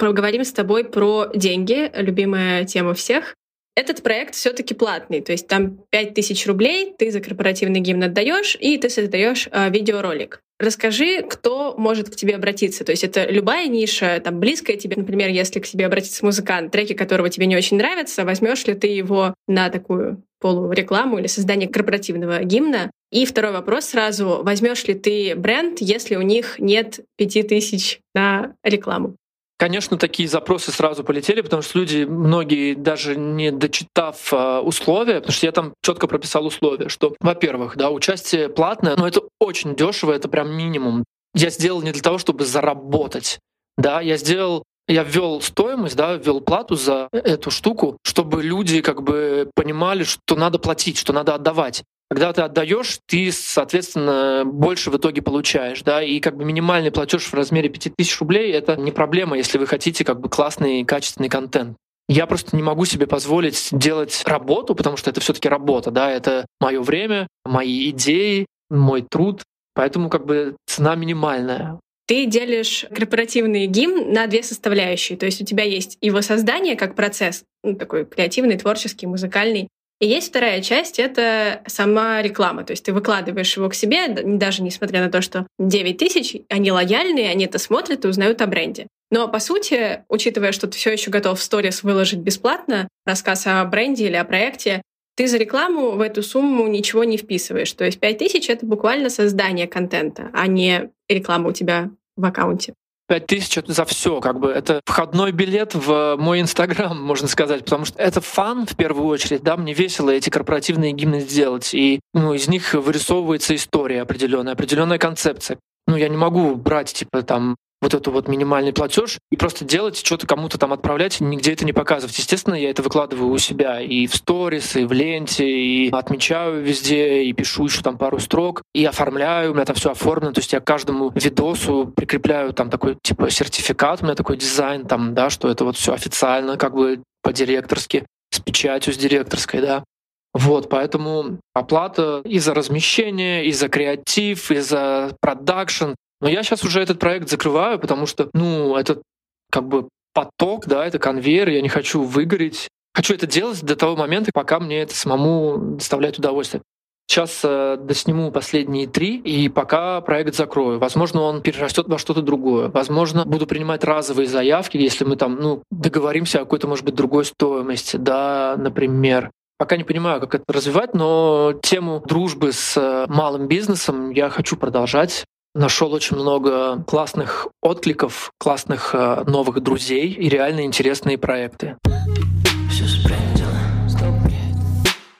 Поговорим 0.00 0.44
с 0.44 0.52
тобой 0.52 0.84
про 0.84 1.26
деньги, 1.34 1.90
любимая 1.94 2.64
тема 2.64 2.94
всех. 2.94 3.34
Этот 3.76 4.02
проект 4.02 4.34
все-таки 4.34 4.72
платный, 4.72 5.20
то 5.20 5.30
есть 5.30 5.46
там 5.46 5.84
5000 5.90 6.46
рублей 6.46 6.94
ты 6.98 7.10
за 7.10 7.20
корпоративный 7.20 7.80
гимн 7.80 8.04
отдаешь, 8.04 8.56
и 8.58 8.78
ты 8.78 8.88
создаешь 8.88 9.46
э, 9.52 9.68
видеоролик. 9.68 10.40
Расскажи, 10.58 11.20
кто 11.22 11.74
может 11.76 12.08
к 12.08 12.16
тебе 12.16 12.36
обратиться. 12.36 12.82
То 12.82 12.92
есть 12.92 13.04
это 13.04 13.26
любая 13.30 13.68
ниша, 13.68 14.18
там 14.24 14.40
близкая 14.40 14.78
тебе, 14.78 14.96
например, 14.96 15.28
если 15.28 15.60
к 15.60 15.66
тебе 15.66 15.84
обратится 15.84 16.24
музыкант, 16.24 16.72
треки 16.72 16.94
которого 16.94 17.28
тебе 17.28 17.44
не 17.44 17.56
очень 17.56 17.76
нравятся, 17.76 18.24
возьмешь 18.24 18.66
ли 18.66 18.72
ты 18.74 18.86
его 18.86 19.34
на 19.48 19.68
такую 19.68 20.22
полурекламу 20.40 21.18
или 21.18 21.26
создание 21.26 21.68
корпоративного 21.68 22.42
гимна? 22.42 22.90
И 23.12 23.26
второй 23.26 23.52
вопрос 23.52 23.86
сразу. 23.86 24.40
Возьмешь 24.42 24.84
ли 24.84 24.94
ты 24.94 25.34
бренд, 25.36 25.82
если 25.82 26.16
у 26.16 26.22
них 26.22 26.58
нет 26.58 27.00
5000 27.18 28.00
на 28.14 28.54
рекламу? 28.64 29.16
Конечно, 29.60 29.98
такие 29.98 30.26
запросы 30.26 30.72
сразу 30.72 31.04
полетели, 31.04 31.42
потому 31.42 31.60
что 31.60 31.78
люди, 31.78 32.04
многие 32.04 32.72
даже 32.72 33.14
не 33.14 33.52
дочитав 33.52 34.32
а, 34.32 34.62
условия, 34.62 35.16
потому 35.16 35.34
что 35.34 35.44
я 35.44 35.52
там 35.52 35.74
четко 35.82 36.06
прописал 36.06 36.46
условия, 36.46 36.88
что, 36.88 37.14
во-первых, 37.20 37.76
да, 37.76 37.90
участие 37.90 38.48
платное, 38.48 38.96
но 38.96 39.06
это 39.06 39.20
очень 39.38 39.76
дешево, 39.76 40.12
это 40.12 40.30
прям 40.30 40.50
минимум. 40.50 41.04
Я 41.34 41.50
сделал 41.50 41.82
не 41.82 41.92
для 41.92 42.00
того, 42.00 42.16
чтобы 42.16 42.46
заработать, 42.46 43.38
да, 43.76 44.00
я 44.00 44.16
сделал 44.16 44.64
я 44.88 45.02
ввел 45.02 45.42
стоимость, 45.42 45.94
да, 45.94 46.14
ввел 46.14 46.40
плату 46.40 46.74
за 46.74 47.10
эту 47.12 47.50
штуку, 47.50 47.98
чтобы 48.02 48.42
люди 48.42 48.80
как 48.80 49.02
бы 49.02 49.50
понимали, 49.54 50.04
что 50.04 50.36
надо 50.36 50.58
платить, 50.58 50.96
что 50.96 51.12
надо 51.12 51.34
отдавать. 51.34 51.84
Когда 52.10 52.32
ты 52.32 52.42
отдаешь, 52.42 52.98
ты, 53.06 53.30
соответственно, 53.30 54.42
больше 54.44 54.90
в 54.90 54.96
итоге 54.96 55.22
получаешь, 55.22 55.82
да, 55.82 56.02
и 56.02 56.18
как 56.18 56.36
бы 56.36 56.44
минимальный 56.44 56.90
платеж 56.90 57.22
в 57.22 57.34
размере 57.34 57.68
5000 57.68 58.18
рублей— 58.18 58.52
это 58.52 58.74
не 58.74 58.90
проблема, 58.90 59.36
если 59.36 59.58
вы 59.58 59.68
хотите 59.68 60.04
как 60.04 60.20
бы 60.20 60.28
классный, 60.28 60.84
качественный 60.84 61.28
контент. 61.28 61.76
Я 62.08 62.26
просто 62.26 62.56
не 62.56 62.64
могу 62.64 62.84
себе 62.84 63.06
позволить 63.06 63.68
делать 63.70 64.24
работу, 64.26 64.74
потому 64.74 64.96
что 64.96 65.10
это 65.10 65.20
все-таки 65.20 65.48
работа, 65.48 65.92
да, 65.92 66.10
это 66.10 66.46
мое 66.60 66.80
время, 66.80 67.28
мои 67.44 67.90
идеи, 67.90 68.46
мой 68.68 69.02
труд, 69.02 69.44
поэтому 69.74 70.10
как 70.10 70.26
бы 70.26 70.56
цена 70.66 70.96
минимальная. 70.96 71.78
Ты 72.08 72.26
делишь 72.26 72.86
корпоративный 72.92 73.66
гимн 73.66 74.12
на 74.12 74.26
две 74.26 74.42
составляющие. 74.42 75.16
То 75.16 75.26
есть 75.26 75.40
у 75.40 75.44
тебя 75.44 75.62
есть 75.62 75.96
его 76.00 76.22
создание 76.22 76.74
как 76.74 76.96
процесс, 76.96 77.44
ну, 77.62 77.76
такой 77.76 78.04
креативный, 78.04 78.58
творческий, 78.58 79.06
музыкальный, 79.06 79.68
и 80.00 80.06
есть 80.06 80.28
вторая 80.30 80.62
часть— 80.62 80.98
это 80.98 81.62
сама 81.66 82.22
реклама. 82.22 82.64
То 82.64 82.72
есть 82.72 82.84
ты 82.84 82.92
выкладываешь 82.92 83.54
его 83.56 83.68
к 83.68 83.74
себе, 83.74 84.08
даже 84.08 84.62
несмотря 84.62 85.04
на 85.04 85.10
то, 85.10 85.20
что 85.20 85.46
9 85.58 85.98
тысяч, 85.98 86.36
они 86.48 86.72
лояльные, 86.72 87.30
они 87.30 87.44
это 87.44 87.58
смотрят 87.58 88.04
и 88.04 88.08
узнают 88.08 88.40
о 88.40 88.46
бренде. 88.46 88.86
Но, 89.10 89.28
по 89.28 89.40
сути, 89.40 90.04
учитывая, 90.08 90.52
что 90.52 90.68
ты 90.68 90.78
все 90.78 90.92
еще 90.92 91.10
готов 91.10 91.38
в 91.38 91.42
сторис 91.42 91.82
выложить 91.82 92.20
бесплатно 92.20 92.88
рассказ 93.04 93.46
о 93.46 93.62
бренде 93.66 94.06
или 94.06 94.16
о 94.16 94.24
проекте, 94.24 94.80
ты 95.16 95.26
за 95.26 95.36
рекламу 95.36 95.90
в 95.90 96.00
эту 96.00 96.22
сумму 96.22 96.66
ничего 96.66 97.04
не 97.04 97.18
вписываешь. 97.18 97.72
То 97.72 97.84
есть 97.84 98.00
5 98.00 98.18
тысяч— 98.18 98.48
это 98.48 98.64
буквально 98.64 99.10
создание 99.10 99.66
контента, 99.66 100.30
а 100.32 100.46
не 100.46 100.90
реклама 101.08 101.50
у 101.50 101.52
тебя 101.52 101.90
в 102.16 102.24
аккаунте. 102.24 102.72
5 103.10 103.26
тысяч 103.26 103.58
за 103.66 103.84
все, 103.86 104.20
как 104.20 104.38
бы 104.38 104.52
это 104.52 104.80
входной 104.86 105.32
билет 105.32 105.74
в 105.74 106.14
мой 106.16 106.40
Инстаграм, 106.40 106.96
можно 107.02 107.26
сказать, 107.26 107.64
потому 107.64 107.84
что 107.84 108.00
это 108.00 108.20
фан 108.20 108.68
в 108.68 108.76
первую 108.76 109.08
очередь, 109.08 109.42
да, 109.42 109.56
мне 109.56 109.74
весело 109.74 110.10
эти 110.10 110.30
корпоративные 110.30 110.92
гимны 110.92 111.18
сделать, 111.18 111.74
и 111.74 111.98
ну, 112.14 112.34
из 112.34 112.46
них 112.46 112.72
вырисовывается 112.72 113.56
история 113.56 114.02
определенная, 114.02 114.52
определенная 114.52 114.98
концепция. 114.98 115.58
Ну, 115.88 115.96
я 115.96 116.08
не 116.08 116.16
могу 116.16 116.54
брать, 116.54 116.92
типа, 116.92 117.22
там, 117.22 117.56
вот 117.80 117.94
эту 117.94 118.10
вот 118.10 118.28
минимальный 118.28 118.72
платеж 118.72 119.18
и 119.30 119.36
просто 119.36 119.64
делать, 119.64 119.96
что-то 119.96 120.26
кому-то 120.26 120.58
там 120.58 120.72
отправлять, 120.72 121.20
нигде 121.20 121.52
это 121.52 121.64
не 121.64 121.72
показывать. 121.72 122.16
Естественно, 122.18 122.54
я 122.54 122.70
это 122.70 122.82
выкладываю 122.82 123.30
у 123.30 123.38
себя 123.38 123.80
и 123.80 124.06
в 124.06 124.14
сторис, 124.14 124.76
и 124.76 124.84
в 124.84 124.92
ленте, 124.92 125.48
и 125.48 125.90
отмечаю 125.90 126.62
везде, 126.62 127.22
и 127.22 127.32
пишу 127.32 127.64
еще 127.64 127.82
там 127.82 127.96
пару 127.96 128.18
строк, 128.18 128.62
и 128.74 128.84
оформляю, 128.84 129.52
у 129.52 129.54
меня 129.54 129.64
там 129.64 129.76
все 129.76 129.92
оформлено, 129.92 130.32
то 130.32 130.40
есть 130.40 130.52
я 130.52 130.60
каждому 130.60 131.10
видосу 131.14 131.92
прикрепляю 131.94 132.52
там 132.52 132.70
такой 132.70 132.96
типа 133.02 133.30
сертификат, 133.30 134.02
у 134.02 134.04
меня 134.04 134.14
такой 134.14 134.36
дизайн 134.36 134.86
там, 134.86 135.14
да, 135.14 135.30
что 135.30 135.48
это 135.48 135.64
вот 135.64 135.76
все 135.76 135.92
официально, 135.92 136.56
как 136.56 136.74
бы 136.74 137.02
по-директорски, 137.22 138.06
с 138.30 138.40
печатью, 138.40 138.92
с 138.92 138.96
директорской, 138.96 139.60
да. 139.60 139.84
Вот, 140.32 140.68
поэтому 140.68 141.40
оплата 141.54 142.22
и 142.24 142.38
за 142.38 142.54
размещение, 142.54 143.46
и 143.46 143.52
за 143.52 143.68
креатив, 143.68 144.50
и 144.52 144.58
за 144.58 145.16
продакшн, 145.20 145.94
но 146.20 146.28
я 146.28 146.42
сейчас 146.42 146.64
уже 146.64 146.80
этот 146.80 146.98
проект 146.98 147.28
закрываю, 147.28 147.78
потому 147.78 148.06
что, 148.06 148.28
ну, 148.34 148.76
это 148.76 149.02
как 149.50 149.66
бы 149.66 149.88
поток, 150.12 150.66
да, 150.66 150.86
это 150.86 150.98
конвейер, 150.98 151.48
я 151.48 151.60
не 151.60 151.68
хочу 151.68 152.02
выгореть. 152.02 152.68
Хочу 152.94 153.14
это 153.14 153.26
делать 153.26 153.62
до 153.62 153.76
того 153.76 153.96
момента, 153.96 154.30
пока 154.34 154.58
мне 154.58 154.82
это 154.82 154.94
самому 154.94 155.76
доставляет 155.76 156.18
удовольствие. 156.18 156.62
Сейчас 157.06 157.40
э, 157.42 157.76
досниму 157.76 158.30
последние 158.30 158.86
три, 158.86 159.16
и 159.16 159.48
пока 159.48 160.00
проект 160.00 160.34
закрою. 160.36 160.78
Возможно, 160.78 161.22
он 161.22 161.42
перерастет 161.42 161.88
во 161.88 161.98
что-то 161.98 162.22
другое. 162.22 162.68
Возможно, 162.68 163.24
буду 163.24 163.46
принимать 163.46 163.82
разовые 163.82 164.28
заявки, 164.28 164.76
если 164.76 165.04
мы 165.04 165.16
там 165.16 165.36
ну, 165.36 165.62
договоримся 165.72 166.38
о 166.38 166.42
какой-то, 166.42 166.68
может 166.68 166.84
быть, 166.84 166.94
другой 166.94 167.24
стоимости, 167.24 167.96
да, 167.96 168.54
например. 168.56 169.32
Пока 169.58 169.76
не 169.76 169.82
понимаю, 169.82 170.20
как 170.20 170.36
это 170.36 170.44
развивать, 170.48 170.94
но 170.94 171.52
тему 171.60 172.00
дружбы 172.06 172.52
с 172.52 172.76
э, 172.76 173.06
малым 173.08 173.48
бизнесом 173.48 174.10
я 174.10 174.30
хочу 174.30 174.56
продолжать 174.56 175.24
нашел 175.54 175.92
очень 175.92 176.16
много 176.16 176.82
классных 176.86 177.48
откликов, 177.60 178.32
классных 178.38 178.94
э, 178.94 179.24
новых 179.26 179.60
друзей 179.62 180.12
и 180.12 180.28
реально 180.28 180.64
интересные 180.64 181.18
проекты. 181.18 181.76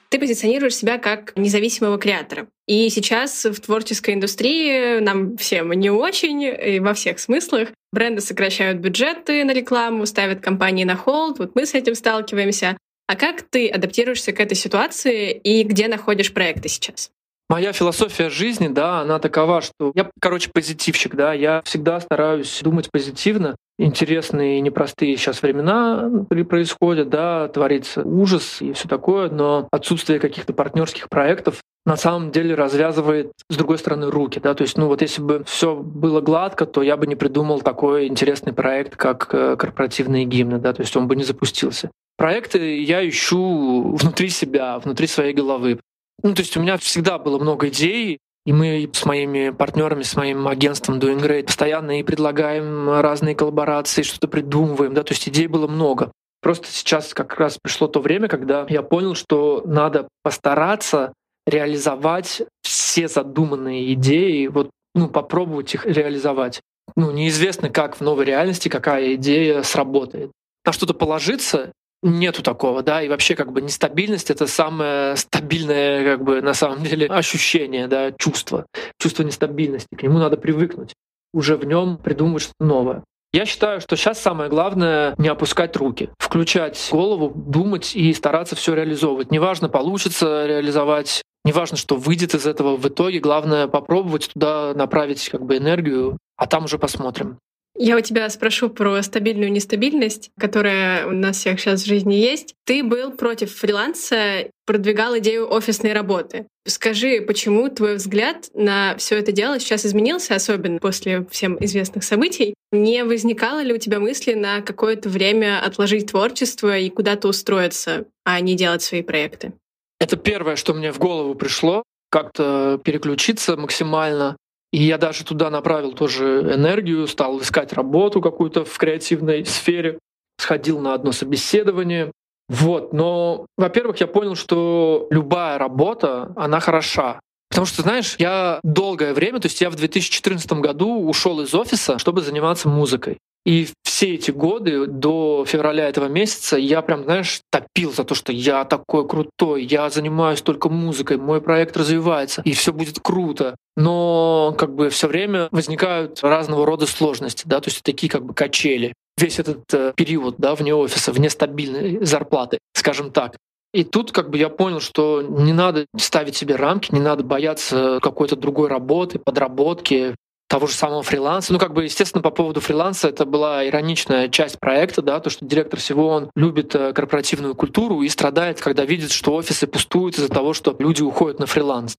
Ты 0.09 0.19
позиционируешь 0.19 0.75
себя 0.75 0.97
как 0.97 1.31
независимого 1.37 1.97
креатора. 1.97 2.47
И 2.67 2.89
сейчас 2.89 3.45
в 3.45 3.59
творческой 3.61 4.15
индустрии 4.15 4.99
нам 4.99 5.37
всем 5.37 5.71
не 5.71 5.89
очень, 5.89 6.43
и 6.43 6.81
во 6.81 6.93
всех 6.93 7.19
смыслах. 7.19 7.69
Бренды 7.93 8.21
сокращают 8.21 8.79
бюджеты 8.79 9.45
на 9.45 9.51
рекламу, 9.51 10.05
ставят 10.05 10.41
компании 10.41 10.83
на 10.83 10.97
холд. 10.97 11.39
Вот 11.39 11.55
мы 11.55 11.65
с 11.65 11.73
этим 11.73 11.95
сталкиваемся. 11.95 12.77
А 13.07 13.15
как 13.15 13.41
ты 13.41 13.69
адаптируешься 13.69 14.33
к 14.33 14.39
этой 14.41 14.55
ситуации 14.55 15.31
и 15.31 15.63
где 15.63 15.87
находишь 15.87 16.33
проекты 16.33 16.67
сейчас? 16.67 17.11
Моя 17.51 17.73
философия 17.73 18.29
жизни, 18.29 18.69
да, 18.69 19.01
она 19.01 19.19
такова, 19.19 19.59
что 19.59 19.91
я, 19.93 20.09
короче, 20.21 20.49
позитивщик, 20.53 21.15
да, 21.15 21.33
я 21.33 21.61
всегда 21.65 21.99
стараюсь 21.99 22.61
думать 22.63 22.89
позитивно. 22.89 23.57
Интересные 23.77 24.57
и 24.57 24.61
непростые 24.61 25.17
сейчас 25.17 25.41
времена 25.41 26.09
происходят, 26.47 27.09
да, 27.09 27.49
творится 27.49 28.03
ужас 28.03 28.61
и 28.61 28.71
все 28.71 28.87
такое, 28.87 29.29
но 29.29 29.67
отсутствие 29.69 30.19
каких-то 30.19 30.53
партнерских 30.53 31.09
проектов 31.09 31.59
на 31.85 31.97
самом 31.97 32.31
деле 32.31 32.55
развязывает, 32.55 33.33
с 33.49 33.57
другой 33.57 33.79
стороны, 33.79 34.09
руки. 34.09 34.39
Да? 34.39 34.53
То 34.53 34.61
есть, 34.61 34.77
ну 34.77 34.87
вот 34.87 35.01
если 35.01 35.21
бы 35.21 35.43
все 35.45 35.75
было 35.75 36.21
гладко, 36.21 36.65
то 36.65 36.81
я 36.81 36.95
бы 36.95 37.05
не 37.05 37.17
придумал 37.17 37.59
такой 37.59 38.07
интересный 38.07 38.53
проект, 38.53 38.95
как 38.95 39.27
э, 39.33 39.57
корпоративные 39.57 40.23
гимны, 40.23 40.57
да, 40.57 40.71
то 40.71 40.83
есть 40.83 40.95
он 40.95 41.09
бы 41.09 41.17
не 41.17 41.25
запустился. 41.25 41.91
Проекты 42.15 42.81
я 42.81 43.05
ищу 43.05 43.93
внутри 43.97 44.29
себя, 44.29 44.79
внутри 44.79 45.07
своей 45.07 45.33
головы. 45.33 45.79
Ну, 46.23 46.33
то 46.33 46.41
есть 46.41 46.55
у 46.57 46.61
меня 46.61 46.77
всегда 46.77 47.17
было 47.17 47.39
много 47.39 47.69
идей, 47.69 48.19
и 48.45 48.53
мы 48.53 48.89
с 48.91 49.05
моими 49.05 49.49
партнерами, 49.49 50.03
с 50.03 50.15
моим 50.15 50.47
агентством 50.47 50.99
Doing 50.99 51.21
Great 51.21 51.45
постоянно 51.45 51.99
и 51.99 52.03
предлагаем 52.03 52.89
разные 52.89 53.35
коллаборации, 53.35 54.01
что-то 54.01 54.27
придумываем, 54.27 54.93
да, 54.93 55.03
то 55.03 55.13
есть 55.13 55.27
идей 55.27 55.47
было 55.47 55.67
много. 55.67 56.11
Просто 56.41 56.67
сейчас 56.67 57.13
как 57.13 57.37
раз 57.37 57.59
пришло 57.61 57.87
то 57.87 57.99
время, 57.99 58.27
когда 58.27 58.65
я 58.67 58.81
понял, 58.81 59.13
что 59.13 59.61
надо 59.65 60.07
постараться 60.23 61.13
реализовать 61.45 62.41
все 62.63 63.07
задуманные 63.07 63.93
идеи, 63.93 64.47
вот, 64.47 64.71
ну, 64.95 65.07
попробовать 65.07 65.73
их 65.75 65.85
реализовать. 65.85 66.61
Ну, 66.95 67.11
неизвестно, 67.11 67.69
как 67.69 67.95
в 67.95 68.01
новой 68.01 68.25
реальности, 68.25 68.69
какая 68.69 69.15
идея 69.15 69.61
сработает. 69.61 70.31
На 70.65 70.73
что-то 70.73 70.93
положиться 70.93 71.71
нету 72.03 72.41
такого, 72.41 72.83
да, 72.83 73.01
и 73.01 73.09
вообще 73.09 73.35
как 73.35 73.51
бы 73.51 73.61
нестабильность— 73.61 74.29
это 74.31 74.47
самое 74.47 75.15
стабильное 75.15 76.03
как 76.15 76.23
бы 76.23 76.41
на 76.41 76.53
самом 76.53 76.83
деле 76.83 77.07
ощущение, 77.07 77.87
да, 77.87 78.11
чувство, 78.11 78.65
чувство 78.99 79.23
нестабильности, 79.23 79.95
к 79.95 80.03
нему 80.03 80.17
надо 80.19 80.37
привыкнуть, 80.37 80.93
уже 81.33 81.57
в 81.57 81.65
нем 81.65 81.97
придумывать 81.97 82.43
что-то 82.43 82.65
новое. 82.65 83.03
Я 83.33 83.45
считаю, 83.45 83.79
что 83.79 83.95
сейчас 83.95 84.19
самое 84.19 84.49
главное 84.49 85.15
не 85.17 85.29
опускать 85.29 85.77
руки, 85.77 86.09
включать 86.17 86.89
голову, 86.91 87.31
думать 87.33 87.95
и 87.95 88.13
стараться 88.13 88.57
все 88.57 88.73
реализовывать. 88.73 89.31
Неважно, 89.31 89.69
получится 89.69 90.45
реализовать, 90.45 91.21
неважно, 91.45 91.77
что 91.77 91.95
выйдет 91.95 92.35
из 92.35 92.45
этого 92.45 92.75
в 92.75 92.85
итоге, 92.85 93.19
главное 93.19 93.67
попробовать 93.67 94.31
туда 94.33 94.73
направить 94.73 95.29
как 95.29 95.45
бы 95.45 95.55
энергию, 95.55 96.17
а 96.35 96.45
там 96.45 96.65
уже 96.65 96.77
посмотрим. 96.77 97.37
Я 97.77 97.97
у 97.97 98.01
тебя 98.01 98.29
спрошу 98.29 98.69
про 98.69 99.01
стабильную 99.01 99.51
нестабильность, 99.51 100.31
которая 100.39 101.07
у 101.07 101.11
нас 101.11 101.37
всех 101.37 101.59
сейчас 101.59 101.83
в 101.83 101.87
жизни 101.87 102.15
есть. 102.15 102.53
Ты 102.65 102.83
был 102.83 103.11
против 103.11 103.53
фриланса, 103.55 104.49
продвигал 104.65 105.17
идею 105.19 105.51
офисной 105.51 105.93
работы. 105.93 106.47
Скажи, 106.67 107.21
почему 107.21 107.69
твой 107.69 107.95
взгляд 107.95 108.49
на 108.53 108.95
все 108.97 109.17
это 109.17 109.31
дело 109.31 109.59
сейчас 109.59 109.85
изменился, 109.85 110.35
особенно 110.35 110.79
после 110.79 111.25
всем 111.31 111.57
известных 111.63 112.03
событий? 112.03 112.53
Не 112.71 113.03
возникало 113.03 113.61
ли 113.63 113.73
у 113.73 113.77
тебя 113.77 113.99
мысли 113.99 114.33
на 114.33 114.61
какое-то 114.61 115.09
время 115.09 115.59
отложить 115.65 116.11
творчество 116.11 116.77
и 116.77 116.89
куда-то 116.89 117.29
устроиться, 117.29 118.05
а 118.25 118.39
не 118.41 118.55
делать 118.55 118.83
свои 118.83 119.01
проекты? 119.01 119.53
Это 119.99 120.17
первое, 120.17 120.55
что 120.55 120.73
мне 120.73 120.91
в 120.91 120.99
голову 120.99 121.35
пришло, 121.35 121.83
как-то 122.09 122.79
переключиться 122.83 123.55
максимально 123.55 124.35
и 124.71 124.83
я 124.83 124.97
даже 124.97 125.25
туда 125.25 125.49
направил 125.49 125.93
тоже 125.93 126.53
энергию, 126.55 127.07
стал 127.07 127.41
искать 127.41 127.73
работу 127.73 128.21
какую-то 128.21 128.63
в 128.63 128.77
креативной 128.77 129.45
сфере, 129.45 129.99
сходил 130.37 130.79
на 130.79 130.93
одно 130.93 131.11
собеседование. 131.11 132.11
Вот, 132.47 132.93
но, 132.93 133.45
во-первых, 133.57 133.99
я 134.01 134.07
понял, 134.07 134.35
что 134.35 135.07
любая 135.09 135.57
работа, 135.57 136.33
она 136.35 136.59
хороша. 136.59 137.19
Потому 137.49 137.65
что, 137.65 137.81
знаешь, 137.81 138.15
я 138.17 138.59
долгое 138.63 139.13
время, 139.13 139.39
то 139.39 139.47
есть 139.47 139.59
я 139.59 139.69
в 139.69 139.75
2014 139.75 140.51
году 140.53 141.05
ушел 141.05 141.41
из 141.41 141.53
офиса, 141.53 141.99
чтобы 141.99 142.21
заниматься 142.21 142.69
музыкой. 142.69 143.17
И 143.45 143.67
все 143.83 144.15
эти 144.15 144.29
годы 144.29 144.85
до 144.85 145.45
февраля 145.47 145.89
этого 145.89 146.05
месяца 146.05 146.57
я 146.57 146.81
прям, 146.81 147.03
знаешь, 147.03 147.41
топил 147.49 147.91
за 147.91 148.03
то, 148.03 148.13
что 148.13 148.31
я 148.31 148.65
такой 148.65 149.07
крутой, 149.07 149.63
я 149.63 149.89
занимаюсь 149.89 150.41
только 150.41 150.69
музыкой, 150.69 151.17
мой 151.17 151.41
проект 151.41 151.75
развивается, 151.75 152.41
и 152.45 152.53
все 152.53 152.71
будет 152.71 152.99
круто. 152.99 153.55
Но 153.75 154.55
как 154.57 154.75
бы 154.75 154.89
все 154.89 155.07
время 155.07 155.47
возникают 155.51 156.19
разного 156.21 156.65
рода 156.65 156.85
сложности, 156.85 157.43
да, 157.47 157.61
то 157.61 157.69
есть 157.69 157.81
такие 157.81 158.11
как 158.11 158.25
бы 158.25 158.33
качели. 158.33 158.93
Весь 159.17 159.39
этот 159.39 159.61
э, 159.73 159.93
период, 159.95 160.35
да, 160.37 160.55
вне 160.55 160.73
офиса, 160.73 161.11
вне 161.11 161.29
стабильной 161.29 162.03
зарплаты, 162.05 162.59
скажем 162.73 163.11
так. 163.11 163.37
И 163.73 163.83
тут 163.83 164.11
как 164.11 164.29
бы 164.29 164.37
я 164.37 164.49
понял, 164.49 164.81
что 164.81 165.21
не 165.21 165.53
надо 165.53 165.85
ставить 165.97 166.35
себе 166.35 166.55
рамки, 166.55 166.93
не 166.93 166.99
надо 166.99 167.23
бояться 167.23 167.99
какой-то 168.01 168.35
другой 168.35 168.67
работы, 168.67 169.17
подработки, 169.17 170.15
того 170.51 170.67
же 170.67 170.73
самого 170.73 171.01
фриланса. 171.01 171.53
Ну, 171.53 171.59
как 171.59 171.73
бы, 171.73 171.85
естественно, 171.85 172.21
по 172.21 172.29
поводу 172.29 172.59
фриланса 172.59 173.07
это 173.07 173.25
была 173.25 173.65
ироничная 173.65 174.27
часть 174.27 174.59
проекта, 174.59 175.01
да, 175.01 175.21
то, 175.21 175.29
что 175.29 175.45
директор 175.45 175.79
всего, 175.79 176.09
он 176.09 176.29
любит 176.35 176.75
э, 176.75 176.91
корпоративную 176.91 177.55
культуру 177.55 178.01
и 178.01 178.09
страдает, 178.09 178.59
когда 178.59 178.83
видит, 178.83 179.11
что 179.11 179.33
офисы 179.33 179.65
пустуют 179.65 180.17
из-за 180.17 180.27
того, 180.27 180.51
что 180.53 180.75
люди 180.77 181.01
уходят 181.01 181.39
на 181.39 181.45
фриланс. 181.45 181.95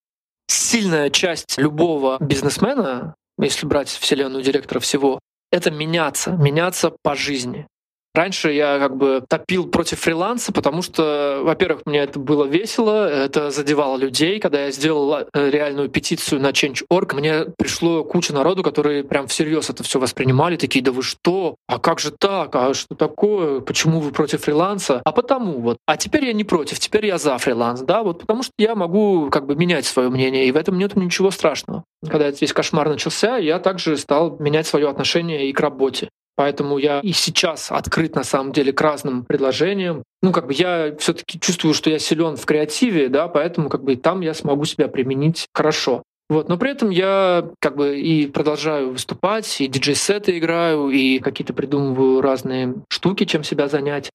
Сильная 0.48 1.08
часть 1.08 1.56
любого 1.56 2.18
бизнесмена, 2.20 3.14
если 3.40 3.64
брать 3.64 3.88
вселенную 3.88 4.44
директора 4.44 4.80
всего, 4.80 5.18
это 5.50 5.70
меняться, 5.70 6.32
меняться 6.32 6.92
по 7.02 7.14
жизни. 7.14 7.66
Раньше 8.14 8.52
я 8.52 8.78
как 8.78 8.96
бы 8.96 9.24
топил 9.26 9.66
против 9.66 10.00
фриланса, 10.00 10.52
потому 10.52 10.82
что, 10.82 11.40
во-первых, 11.42 11.82
мне 11.86 12.00
это 12.00 12.18
было 12.18 12.44
весело, 12.44 13.08
это 13.08 13.50
задевало 13.50 13.96
людей. 13.96 14.38
Когда 14.38 14.66
я 14.66 14.70
сделал 14.70 15.14
э, 15.14 15.50
реальную 15.50 15.88
петицию 15.88 16.42
на 16.42 16.50
Change.org, 16.50 17.14
мне 17.14 17.46
пришло 17.56 18.04
куча 18.04 18.34
народу, 18.34 18.62
которые 18.62 19.02
прям 19.02 19.28
всерьез 19.28 19.70
это 19.70 19.82
все 19.82 19.98
воспринимали, 19.98 20.56
такие, 20.56 20.84
да 20.84 20.92
вы 20.92 21.02
что? 21.02 21.56
А 21.66 21.78
как 21.78 22.00
же 22.00 22.10
так? 22.10 22.54
А 22.54 22.74
что 22.74 22.94
такое? 22.94 23.60
Почему 23.60 24.00
вы 24.00 24.12
против 24.12 24.42
фриланса? 24.42 25.00
А 25.04 25.12
потому 25.12 25.60
вот. 25.60 25.78
А 25.86 25.96
теперь 25.96 26.26
я 26.26 26.34
не 26.34 26.44
против, 26.44 26.78
теперь 26.78 27.06
я 27.06 27.16
за 27.16 27.38
фриланс, 27.38 27.80
да, 27.80 28.02
вот 28.02 28.20
потому 28.20 28.42
что 28.42 28.52
я 28.58 28.74
могу 28.74 29.30
как 29.30 29.46
бы 29.46 29.56
менять 29.56 29.86
свое 29.86 30.10
мнение, 30.10 30.46
и 30.46 30.52
в 30.52 30.56
этом 30.56 30.76
нет 30.76 30.96
ничего 30.96 31.30
страшного. 31.30 31.84
Когда 32.06 32.26
этот 32.26 32.42
весь 32.42 32.52
кошмар 32.52 32.88
начался, 32.90 33.38
я 33.38 33.58
также 33.58 33.96
стал 33.96 34.36
менять 34.38 34.66
свое 34.66 34.90
отношение 34.90 35.48
и 35.48 35.52
к 35.52 35.60
работе. 35.60 36.10
Поэтому 36.34 36.78
я 36.78 37.00
и 37.00 37.12
сейчас 37.12 37.70
открыт 37.70 38.14
на 38.14 38.24
самом 38.24 38.52
деле 38.52 38.72
к 38.72 38.80
разным 38.80 39.24
предложениям. 39.24 40.02
Ну, 40.22 40.32
как 40.32 40.46
бы 40.46 40.54
я 40.54 40.96
все-таки 40.98 41.38
чувствую, 41.38 41.74
что 41.74 41.90
я 41.90 41.98
силен 41.98 42.36
в 42.36 42.46
креативе, 42.46 43.08
да, 43.08 43.28
поэтому 43.28 43.68
как 43.68 43.84
бы 43.84 43.96
там 43.96 44.20
я 44.20 44.32
смогу 44.32 44.64
себя 44.64 44.88
применить 44.88 45.46
хорошо. 45.52 46.02
Вот, 46.30 46.48
но 46.48 46.56
при 46.56 46.70
этом 46.70 46.88
я 46.88 47.50
как 47.60 47.76
бы 47.76 48.00
и 48.00 48.26
продолжаю 48.26 48.92
выступать, 48.92 49.60
и 49.60 49.66
диджей-сеты 49.66 50.38
играю, 50.38 50.88
и 50.88 51.18
какие-то 51.18 51.52
придумываю 51.52 52.22
разные 52.22 52.76
штуки, 52.88 53.24
чем 53.24 53.44
себя 53.44 53.68
занять. 53.68 54.10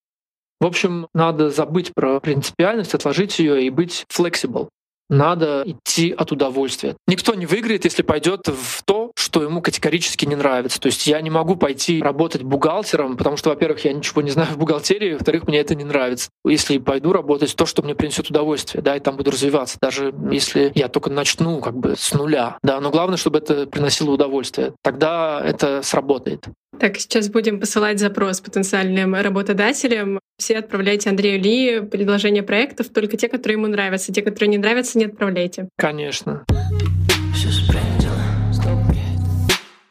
В 0.59 0.65
общем, 0.65 1.07
надо 1.13 1.51
забыть 1.51 1.93
про 1.93 2.19
принципиальность, 2.19 2.95
отложить 2.95 3.37
ее 3.37 3.63
и 3.63 3.69
быть 3.69 4.05
flexible 4.11 4.69
надо 5.09 5.63
идти 5.65 6.11
от 6.11 6.31
удовольствия. 6.31 6.95
Никто 7.07 7.33
не 7.35 7.45
выиграет, 7.45 7.85
если 7.85 8.01
пойдет 8.01 8.47
в 8.47 8.83
то, 8.83 9.06
что 9.27 9.43
ему 9.43 9.61
категорически 9.61 10.25
не 10.25 10.35
нравится. 10.35 10.79
То 10.79 10.85
есть 10.85 11.05
я 11.05 11.19
не 11.19 11.29
могу 11.29 11.57
пойти 11.57 12.01
работать 12.01 12.43
бухгалтером, 12.43 13.17
потому 13.17 13.35
что, 13.35 13.49
во-первых, 13.49 13.83
я 13.83 13.91
ничего 13.91 14.21
не 14.21 14.31
знаю 14.31 14.53
в 14.53 14.57
бухгалтерии, 14.57 15.13
во-вторых, 15.13 15.47
мне 15.47 15.59
это 15.59 15.75
не 15.75 15.83
нравится. 15.83 16.29
Если 16.45 16.77
пойду 16.77 17.11
работать 17.11 17.53
то, 17.53 17.65
что 17.65 17.81
мне 17.83 17.93
принесет 17.93 18.29
удовольствие, 18.29 18.81
да, 18.81 18.95
и 18.95 19.01
там 19.01 19.17
буду 19.17 19.31
развиваться, 19.31 19.77
даже 19.81 20.13
если 20.31 20.71
я 20.75 20.87
только 20.87 21.09
начну 21.09 21.59
как 21.59 21.75
бы 21.75 21.95
с 21.97 22.13
нуля, 22.13 22.57
да, 22.63 22.79
но 22.79 22.89
главное, 22.89 23.17
чтобы 23.17 23.39
это 23.39 23.67
приносило 23.67 24.11
удовольствие. 24.11 24.73
Тогда 24.81 25.41
это 25.43 25.81
сработает. 25.81 26.45
Так, 26.79 26.97
сейчас 26.97 27.27
будем 27.27 27.59
посылать 27.59 27.99
запрос 27.99 28.39
потенциальным 28.39 29.13
работодателям. 29.13 30.19
Все 30.37 30.57
отправляйте 30.57 31.09
Андрею 31.09 31.41
Ли 31.41 31.81
предложения 31.81 32.43
проектов, 32.43 32.87
только 32.93 33.17
те, 33.17 33.27
которые 33.27 33.57
ему 33.57 33.67
нравятся. 33.67 34.13
Те, 34.13 34.21
которые 34.21 34.49
не 34.51 34.57
нравятся, 34.57 34.97
не 34.97 35.05
отправляйте. 35.05 35.67
Конечно. 35.77 36.45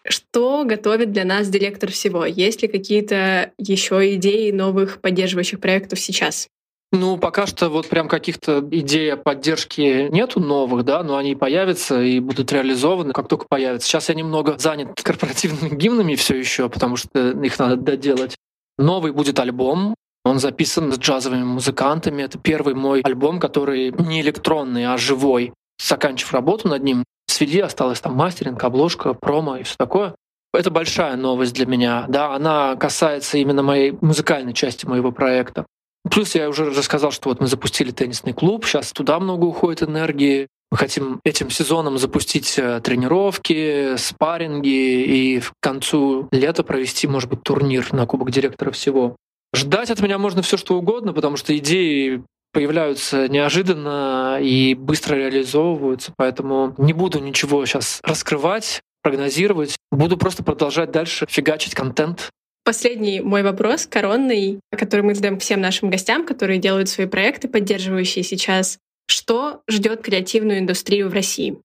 Что 0.09 0.65
готовит 0.65 1.13
для 1.13 1.25
нас 1.25 1.49
директор 1.49 1.91
всего? 1.91 2.25
Есть 2.25 2.63
ли 2.63 2.69
какие-то 2.69 3.53
еще 3.59 4.15
идеи 4.15 4.51
новых 4.51 5.01
поддерживающих 5.01 5.61
проектов 5.61 6.01
сейчас? 6.01 6.49
Ну, 6.93 7.19
пока 7.19 7.47
что 7.47 7.69
вот 7.69 7.89
прям 7.89 8.09
каких-то 8.09 8.67
идей 8.71 9.13
о 9.13 9.17
поддержке 9.17 10.09
нету 10.09 10.41
новых, 10.41 10.85
да, 10.85 11.03
но 11.03 11.17
они 11.17 11.35
появятся 11.35 12.01
и 12.01 12.21
будут 12.21 12.53
реализованы, 12.53 13.13
как 13.13 13.29
только 13.29 13.47
появятся. 13.49 13.89
Сейчас 13.89 14.09
я 14.09 14.15
немного 14.15 14.57
занят 14.59 14.91
корпоративными 15.03 15.75
гимнами 15.75 16.15
все 16.15 16.37
еще, 16.37 16.69
потому 16.69 16.97
что 16.97 17.31
их 17.31 17.59
надо 17.59 17.77
доделать. 17.77 18.37
Новый 18.79 19.13
будет 19.13 19.39
альбом, 19.41 19.97
он 20.25 20.39
записан 20.39 20.93
с 20.93 20.99
джазовыми 20.99 21.45
музыкантами. 21.45 22.23
Это 22.23 22.37
первый 22.37 22.75
мой 22.75 23.01
альбом, 23.03 23.39
который 23.39 23.93
не 23.93 24.21
электронный, 24.21 24.85
а 24.87 24.97
живой. 24.97 25.53
Заканчивав 25.81 26.33
работу 26.33 26.69
над 26.69 26.83
ним, 26.83 27.05
свели, 27.37 27.61
осталось 27.61 28.01
там 28.01 28.15
мастеринг, 28.15 28.63
обложка, 28.63 29.15
промо 29.15 29.57
и 29.57 29.63
все 29.63 29.77
такое. 29.79 30.15
Это 30.53 30.71
большая 30.71 31.17
новость 31.17 31.55
для 31.55 31.67
меня. 31.67 32.07
Да, 32.09 32.35
она 32.35 32.77
касается 32.77 33.37
именно 33.39 33.63
моей 33.63 33.97
музыкальной 34.01 34.55
части 34.55 34.87
моего 34.87 35.13
проекта. 35.13 35.67
Плюс 36.11 36.35
я 36.35 36.49
уже 36.49 36.67
рассказал, 36.67 37.11
что 37.11 37.29
вот 37.29 37.41
мы 37.41 37.47
запустили 37.47 37.91
теннисный 37.91 38.33
клуб, 38.33 38.65
сейчас 38.65 38.93
туда 38.93 39.19
много 39.19 39.45
уходит 39.45 39.83
энергии. 39.83 40.49
Мы 40.71 40.79
хотим 40.79 41.21
этим 41.25 41.51
сезоном 41.51 41.99
запустить 41.99 42.59
э, 42.59 42.81
тренировки, 42.81 43.97
спарринги 43.97 44.69
и 44.69 45.41
в 45.41 45.53
концу 45.61 46.29
лета 46.33 46.65
провести, 46.65 47.07
может 47.07 47.29
быть, 47.29 47.43
турнир 47.43 47.93
на 47.93 48.07
Кубок 48.07 48.31
директора 48.31 48.71
всего. 48.73 49.17
Ждать 49.55 49.91
от 49.91 50.01
меня 50.01 50.19
можно 50.19 50.43
все 50.43 50.57
что 50.57 50.77
угодно, 50.77 51.13
потому 51.13 51.37
что 51.37 51.57
идеи 51.57 52.23
появляются 52.57 53.29
неожиданно 53.29 54.39
и 54.41 54.75
быстро 54.75 55.17
реализовываются, 55.17 56.15
поэтому 56.17 56.75
не 56.79 56.95
буду 56.95 57.19
ничего 57.19 57.67
сейчас 57.67 58.01
раскрывать, 58.03 58.81
прогнозировать. 59.03 59.77
Буду 59.93 60.17
просто 60.17 60.43
продолжать 60.43 60.91
дальше 60.91 61.27
фигачить 61.29 61.75
контент, 61.75 62.31
Последний 62.65 63.21
мой 63.21 63.45
вопрос, 63.45 63.87
коронный, 63.87 64.59
который 64.77 65.03
мы 65.03 65.15
задаем 65.15 65.39
всем 65.39 65.61
нашим 65.61 65.89
гостям, 65.89 66.27
которые 66.27 66.59
делают 66.59 66.89
свои 66.89 67.07
проекты, 67.07 67.47
поддерживающие 67.47 68.25
сейчас. 68.25 68.79
Что 69.07 69.61
ждет 69.71 70.03
креативную 70.03 70.59
индустрию 70.59 71.09
в 71.09 71.13
России? 71.13 71.61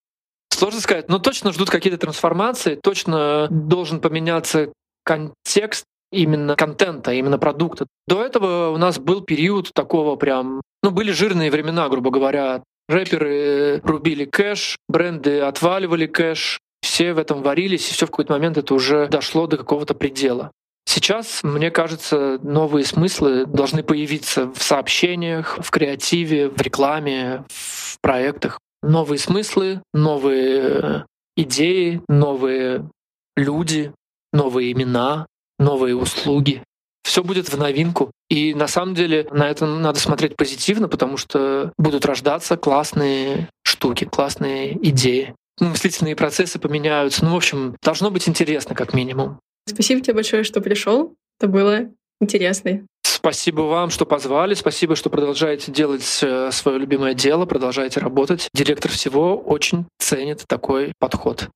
Сложно 0.53 0.79
сказать, 0.79 1.09
но 1.09 1.17
точно 1.17 1.53
ждут 1.53 1.71
какие-то 1.71 1.97
трансформации, 1.97 2.75
точно 2.75 3.47
должен 3.49 3.99
поменяться 3.99 4.71
контекст 5.03 5.85
именно 6.11 6.55
контента, 6.55 7.13
именно 7.13 7.37
продукта. 7.37 7.87
До 8.07 8.23
этого 8.23 8.69
у 8.69 8.77
нас 8.77 8.99
был 8.99 9.21
период 9.21 9.71
такого 9.73 10.15
прям, 10.15 10.61
ну, 10.83 10.91
были 10.91 11.11
жирные 11.11 11.51
времена, 11.51 11.87
грубо 11.89 12.11
говоря. 12.11 12.63
Рэперы 12.89 13.79
рубили 13.83 14.25
кэш, 14.25 14.77
бренды 14.89 15.39
отваливали 15.39 16.07
кэш, 16.07 16.59
все 16.81 17.13
в 17.13 17.19
этом 17.19 17.41
варились, 17.41 17.89
и 17.89 17.93
все 17.93 18.05
в 18.05 18.09
какой-то 18.09 18.33
момент 18.33 18.57
это 18.57 18.73
уже 18.73 19.07
дошло 19.07 19.47
до 19.47 19.57
какого-то 19.57 19.93
предела. 19.93 20.51
Сейчас, 20.85 21.41
мне 21.43 21.71
кажется, 21.71 22.39
новые 22.43 22.83
смыслы 22.83 23.45
должны 23.45 23.81
появиться 23.81 24.51
в 24.51 24.61
сообщениях, 24.61 25.57
в 25.61 25.69
креативе, 25.69 26.49
в 26.49 26.59
рекламе, 26.59 27.45
в 27.47 27.97
проектах. 28.01 28.59
Новые 28.81 29.19
смыслы, 29.19 29.81
новые 29.93 31.05
идеи, 31.37 32.01
новые 32.09 32.89
люди, 33.37 33.93
новые 34.33 34.71
имена, 34.71 35.27
новые 35.61 35.95
услуги. 35.95 36.63
Все 37.03 37.23
будет 37.23 37.49
в 37.49 37.57
новинку. 37.57 38.11
И 38.29 38.53
на 38.53 38.67
самом 38.67 38.95
деле 38.95 39.27
на 39.31 39.49
это 39.49 39.65
надо 39.65 39.99
смотреть 39.99 40.35
позитивно, 40.35 40.87
потому 40.87 41.17
что 41.17 41.71
будут 41.77 42.05
рождаться 42.05 42.57
классные 42.57 43.49
штуки, 43.63 44.05
классные 44.05 44.77
идеи. 44.89 45.33
Мыслительные 45.59 46.15
процессы 46.15 46.59
поменяются. 46.59 47.25
Ну, 47.25 47.33
в 47.33 47.37
общем, 47.37 47.75
должно 47.83 48.11
быть 48.11 48.27
интересно, 48.27 48.75
как 48.75 48.93
минимум. 48.93 49.39
Спасибо 49.67 50.01
тебе 50.01 50.15
большое, 50.15 50.43
что 50.43 50.61
пришел. 50.61 51.13
Это 51.39 51.47
было 51.47 51.89
интересно. 52.19 52.85
Спасибо 53.03 53.61
вам, 53.61 53.89
что 53.91 54.05
позвали. 54.05 54.55
Спасибо, 54.55 54.95
что 54.95 55.09
продолжаете 55.09 55.71
делать 55.71 56.19
э, 56.23 56.49
свое 56.51 56.79
любимое 56.79 57.13
дело, 57.13 57.45
продолжаете 57.45 57.99
работать. 57.99 58.47
Директор 58.53 58.89
всего 58.89 59.37
очень 59.37 59.85
ценит 59.99 60.43
такой 60.47 60.93
подход. 60.97 61.49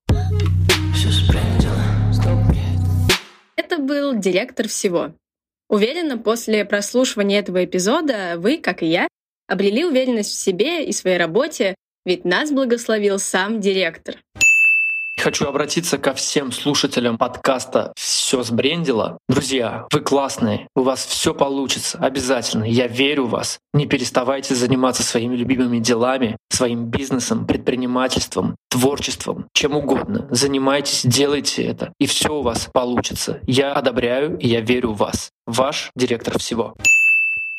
Это 3.75 3.83
был 3.83 4.17
директор 4.17 4.69
всего. 4.69 5.11
Уверена, 5.67 6.17
после 6.17 6.63
прослушивания 6.63 7.39
этого 7.39 7.65
эпизода 7.65 8.35
вы, 8.37 8.57
как 8.57 8.81
и 8.81 8.85
я, 8.85 9.09
обрели 9.47 9.83
уверенность 9.83 10.31
в 10.31 10.37
себе 10.37 10.85
и 10.85 10.93
своей 10.93 11.17
работе, 11.17 11.75
ведь 12.05 12.23
нас 12.23 12.51
благословил 12.51 13.19
сам 13.19 13.59
директор. 13.59 14.15
Хочу 15.25 15.47
обратиться 15.47 15.97
ко 15.97 16.13
всем 16.13 16.51
слушателям 16.51 17.17
подкаста 17.17 17.93
«Все 17.95 18.43
сбрендило». 18.43 19.17
Друзья, 19.27 19.87
вы 19.91 20.01
классные, 20.01 20.67
у 20.75 20.81
вас 20.81 21.03
все 21.03 21.33
получится, 21.33 21.97
обязательно. 21.97 22.63
Я 22.63 22.85
верю 22.85 23.25
в 23.25 23.31
вас. 23.31 23.57
Не 23.73 23.87
переставайте 23.87 24.53
заниматься 24.53 25.01
своими 25.01 25.35
любимыми 25.35 25.79
делами, 25.79 26.37
своим 26.51 26.85
бизнесом, 26.85 27.47
предпринимательством, 27.47 28.55
творчеством, 28.69 29.47
чем 29.51 29.75
угодно. 29.75 30.27
Занимайтесь, 30.29 31.01
делайте 31.03 31.63
это, 31.63 31.91
и 31.99 32.05
все 32.05 32.31
у 32.31 32.43
вас 32.43 32.69
получится. 32.71 33.39
Я 33.47 33.73
одобряю, 33.73 34.37
и 34.37 34.47
я 34.47 34.61
верю 34.61 34.91
в 34.91 34.97
вас. 34.97 35.31
Ваш 35.47 35.89
директор 35.95 36.37
всего. 36.37 36.75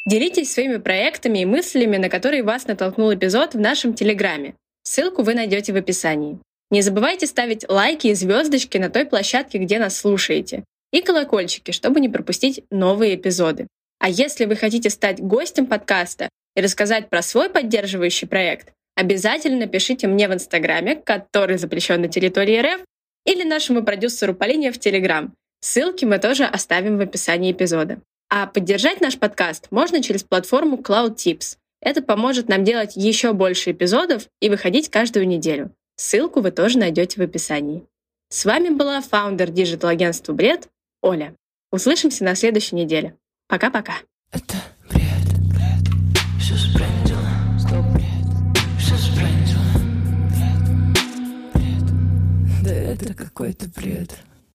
Делитесь 0.08 0.52
своими 0.52 0.76
проектами 0.76 1.40
и 1.40 1.44
мыслями, 1.44 1.96
на 1.96 2.10
которые 2.10 2.44
вас 2.44 2.68
натолкнул 2.68 3.12
эпизод 3.12 3.54
в 3.54 3.58
нашем 3.58 3.92
Телеграме. 3.92 4.54
Ссылку 4.84 5.24
вы 5.24 5.34
найдете 5.34 5.72
в 5.72 5.76
описании. 5.76 6.38
Не 6.70 6.82
забывайте 6.82 7.26
ставить 7.26 7.68
лайки 7.68 8.08
и 8.08 8.14
звездочки 8.14 8.78
на 8.78 8.90
той 8.90 9.04
площадке, 9.04 9.58
где 9.58 9.78
нас 9.78 9.96
слушаете, 9.96 10.64
и 10.92 11.00
колокольчики, 11.00 11.70
чтобы 11.70 12.00
не 12.00 12.08
пропустить 12.08 12.64
новые 12.70 13.14
эпизоды. 13.14 13.68
А 13.98 14.08
если 14.08 14.44
вы 14.44 14.56
хотите 14.56 14.90
стать 14.90 15.20
гостем 15.20 15.66
подкаста 15.66 16.28
и 16.54 16.60
рассказать 16.60 17.08
про 17.08 17.22
свой 17.22 17.50
поддерживающий 17.50 18.26
проект, 18.26 18.72
обязательно 18.96 19.66
пишите 19.66 20.06
мне 20.08 20.28
в 20.28 20.34
Инстаграме, 20.34 20.96
который 20.96 21.58
запрещен 21.58 22.00
на 22.00 22.08
территории 22.08 22.60
РФ, 22.60 22.80
или 23.26 23.42
нашему 23.42 23.82
продюсеру 23.82 24.34
Полине 24.34 24.72
в 24.72 24.78
Телеграм. 24.78 25.34
Ссылки 25.60 26.04
мы 26.04 26.18
тоже 26.18 26.44
оставим 26.44 26.96
в 26.96 27.00
описании 27.00 27.52
эпизода. 27.52 28.00
А 28.28 28.46
поддержать 28.46 29.00
наш 29.00 29.18
подкаст 29.18 29.68
можно 29.70 30.02
через 30.02 30.22
платформу 30.22 30.76
Cloud 30.76 31.16
Tips. 31.16 31.56
Это 31.80 32.02
поможет 32.02 32.48
нам 32.48 32.64
делать 32.64 32.96
еще 32.96 33.32
больше 33.32 33.72
эпизодов 33.72 34.28
и 34.40 34.48
выходить 34.48 34.90
каждую 34.90 35.26
неделю. 35.28 35.72
Ссылку 35.96 36.42
вы 36.42 36.50
тоже 36.50 36.78
найдете 36.78 37.18
в 37.18 37.22
описании. 37.24 37.82
С 38.28 38.44
вами 38.44 38.68
была 38.68 39.00
founder 39.00 39.50
digital-агентства 39.50 40.34
«Бред» 40.34 40.68
Оля. 41.00 41.34
Услышимся 41.72 42.22
на 42.22 42.34
следующей 42.34 42.76
неделе. 42.76 43.16
Пока-пока. 43.48 43.94
Это 44.30 44.56
бред, 44.90 45.02
бред, 45.48 45.88
все 46.38 46.54
сбрендило, 46.54 47.26
стоп, 47.58 47.86
бред, 47.94 48.58
все 48.78 48.94
сбрендило, 48.96 49.62
бред, 50.34 51.54
бред, 51.54 52.62
да 52.62 52.70
это 52.74 53.14
какой-то 53.14 53.66
бред. 53.68 54.18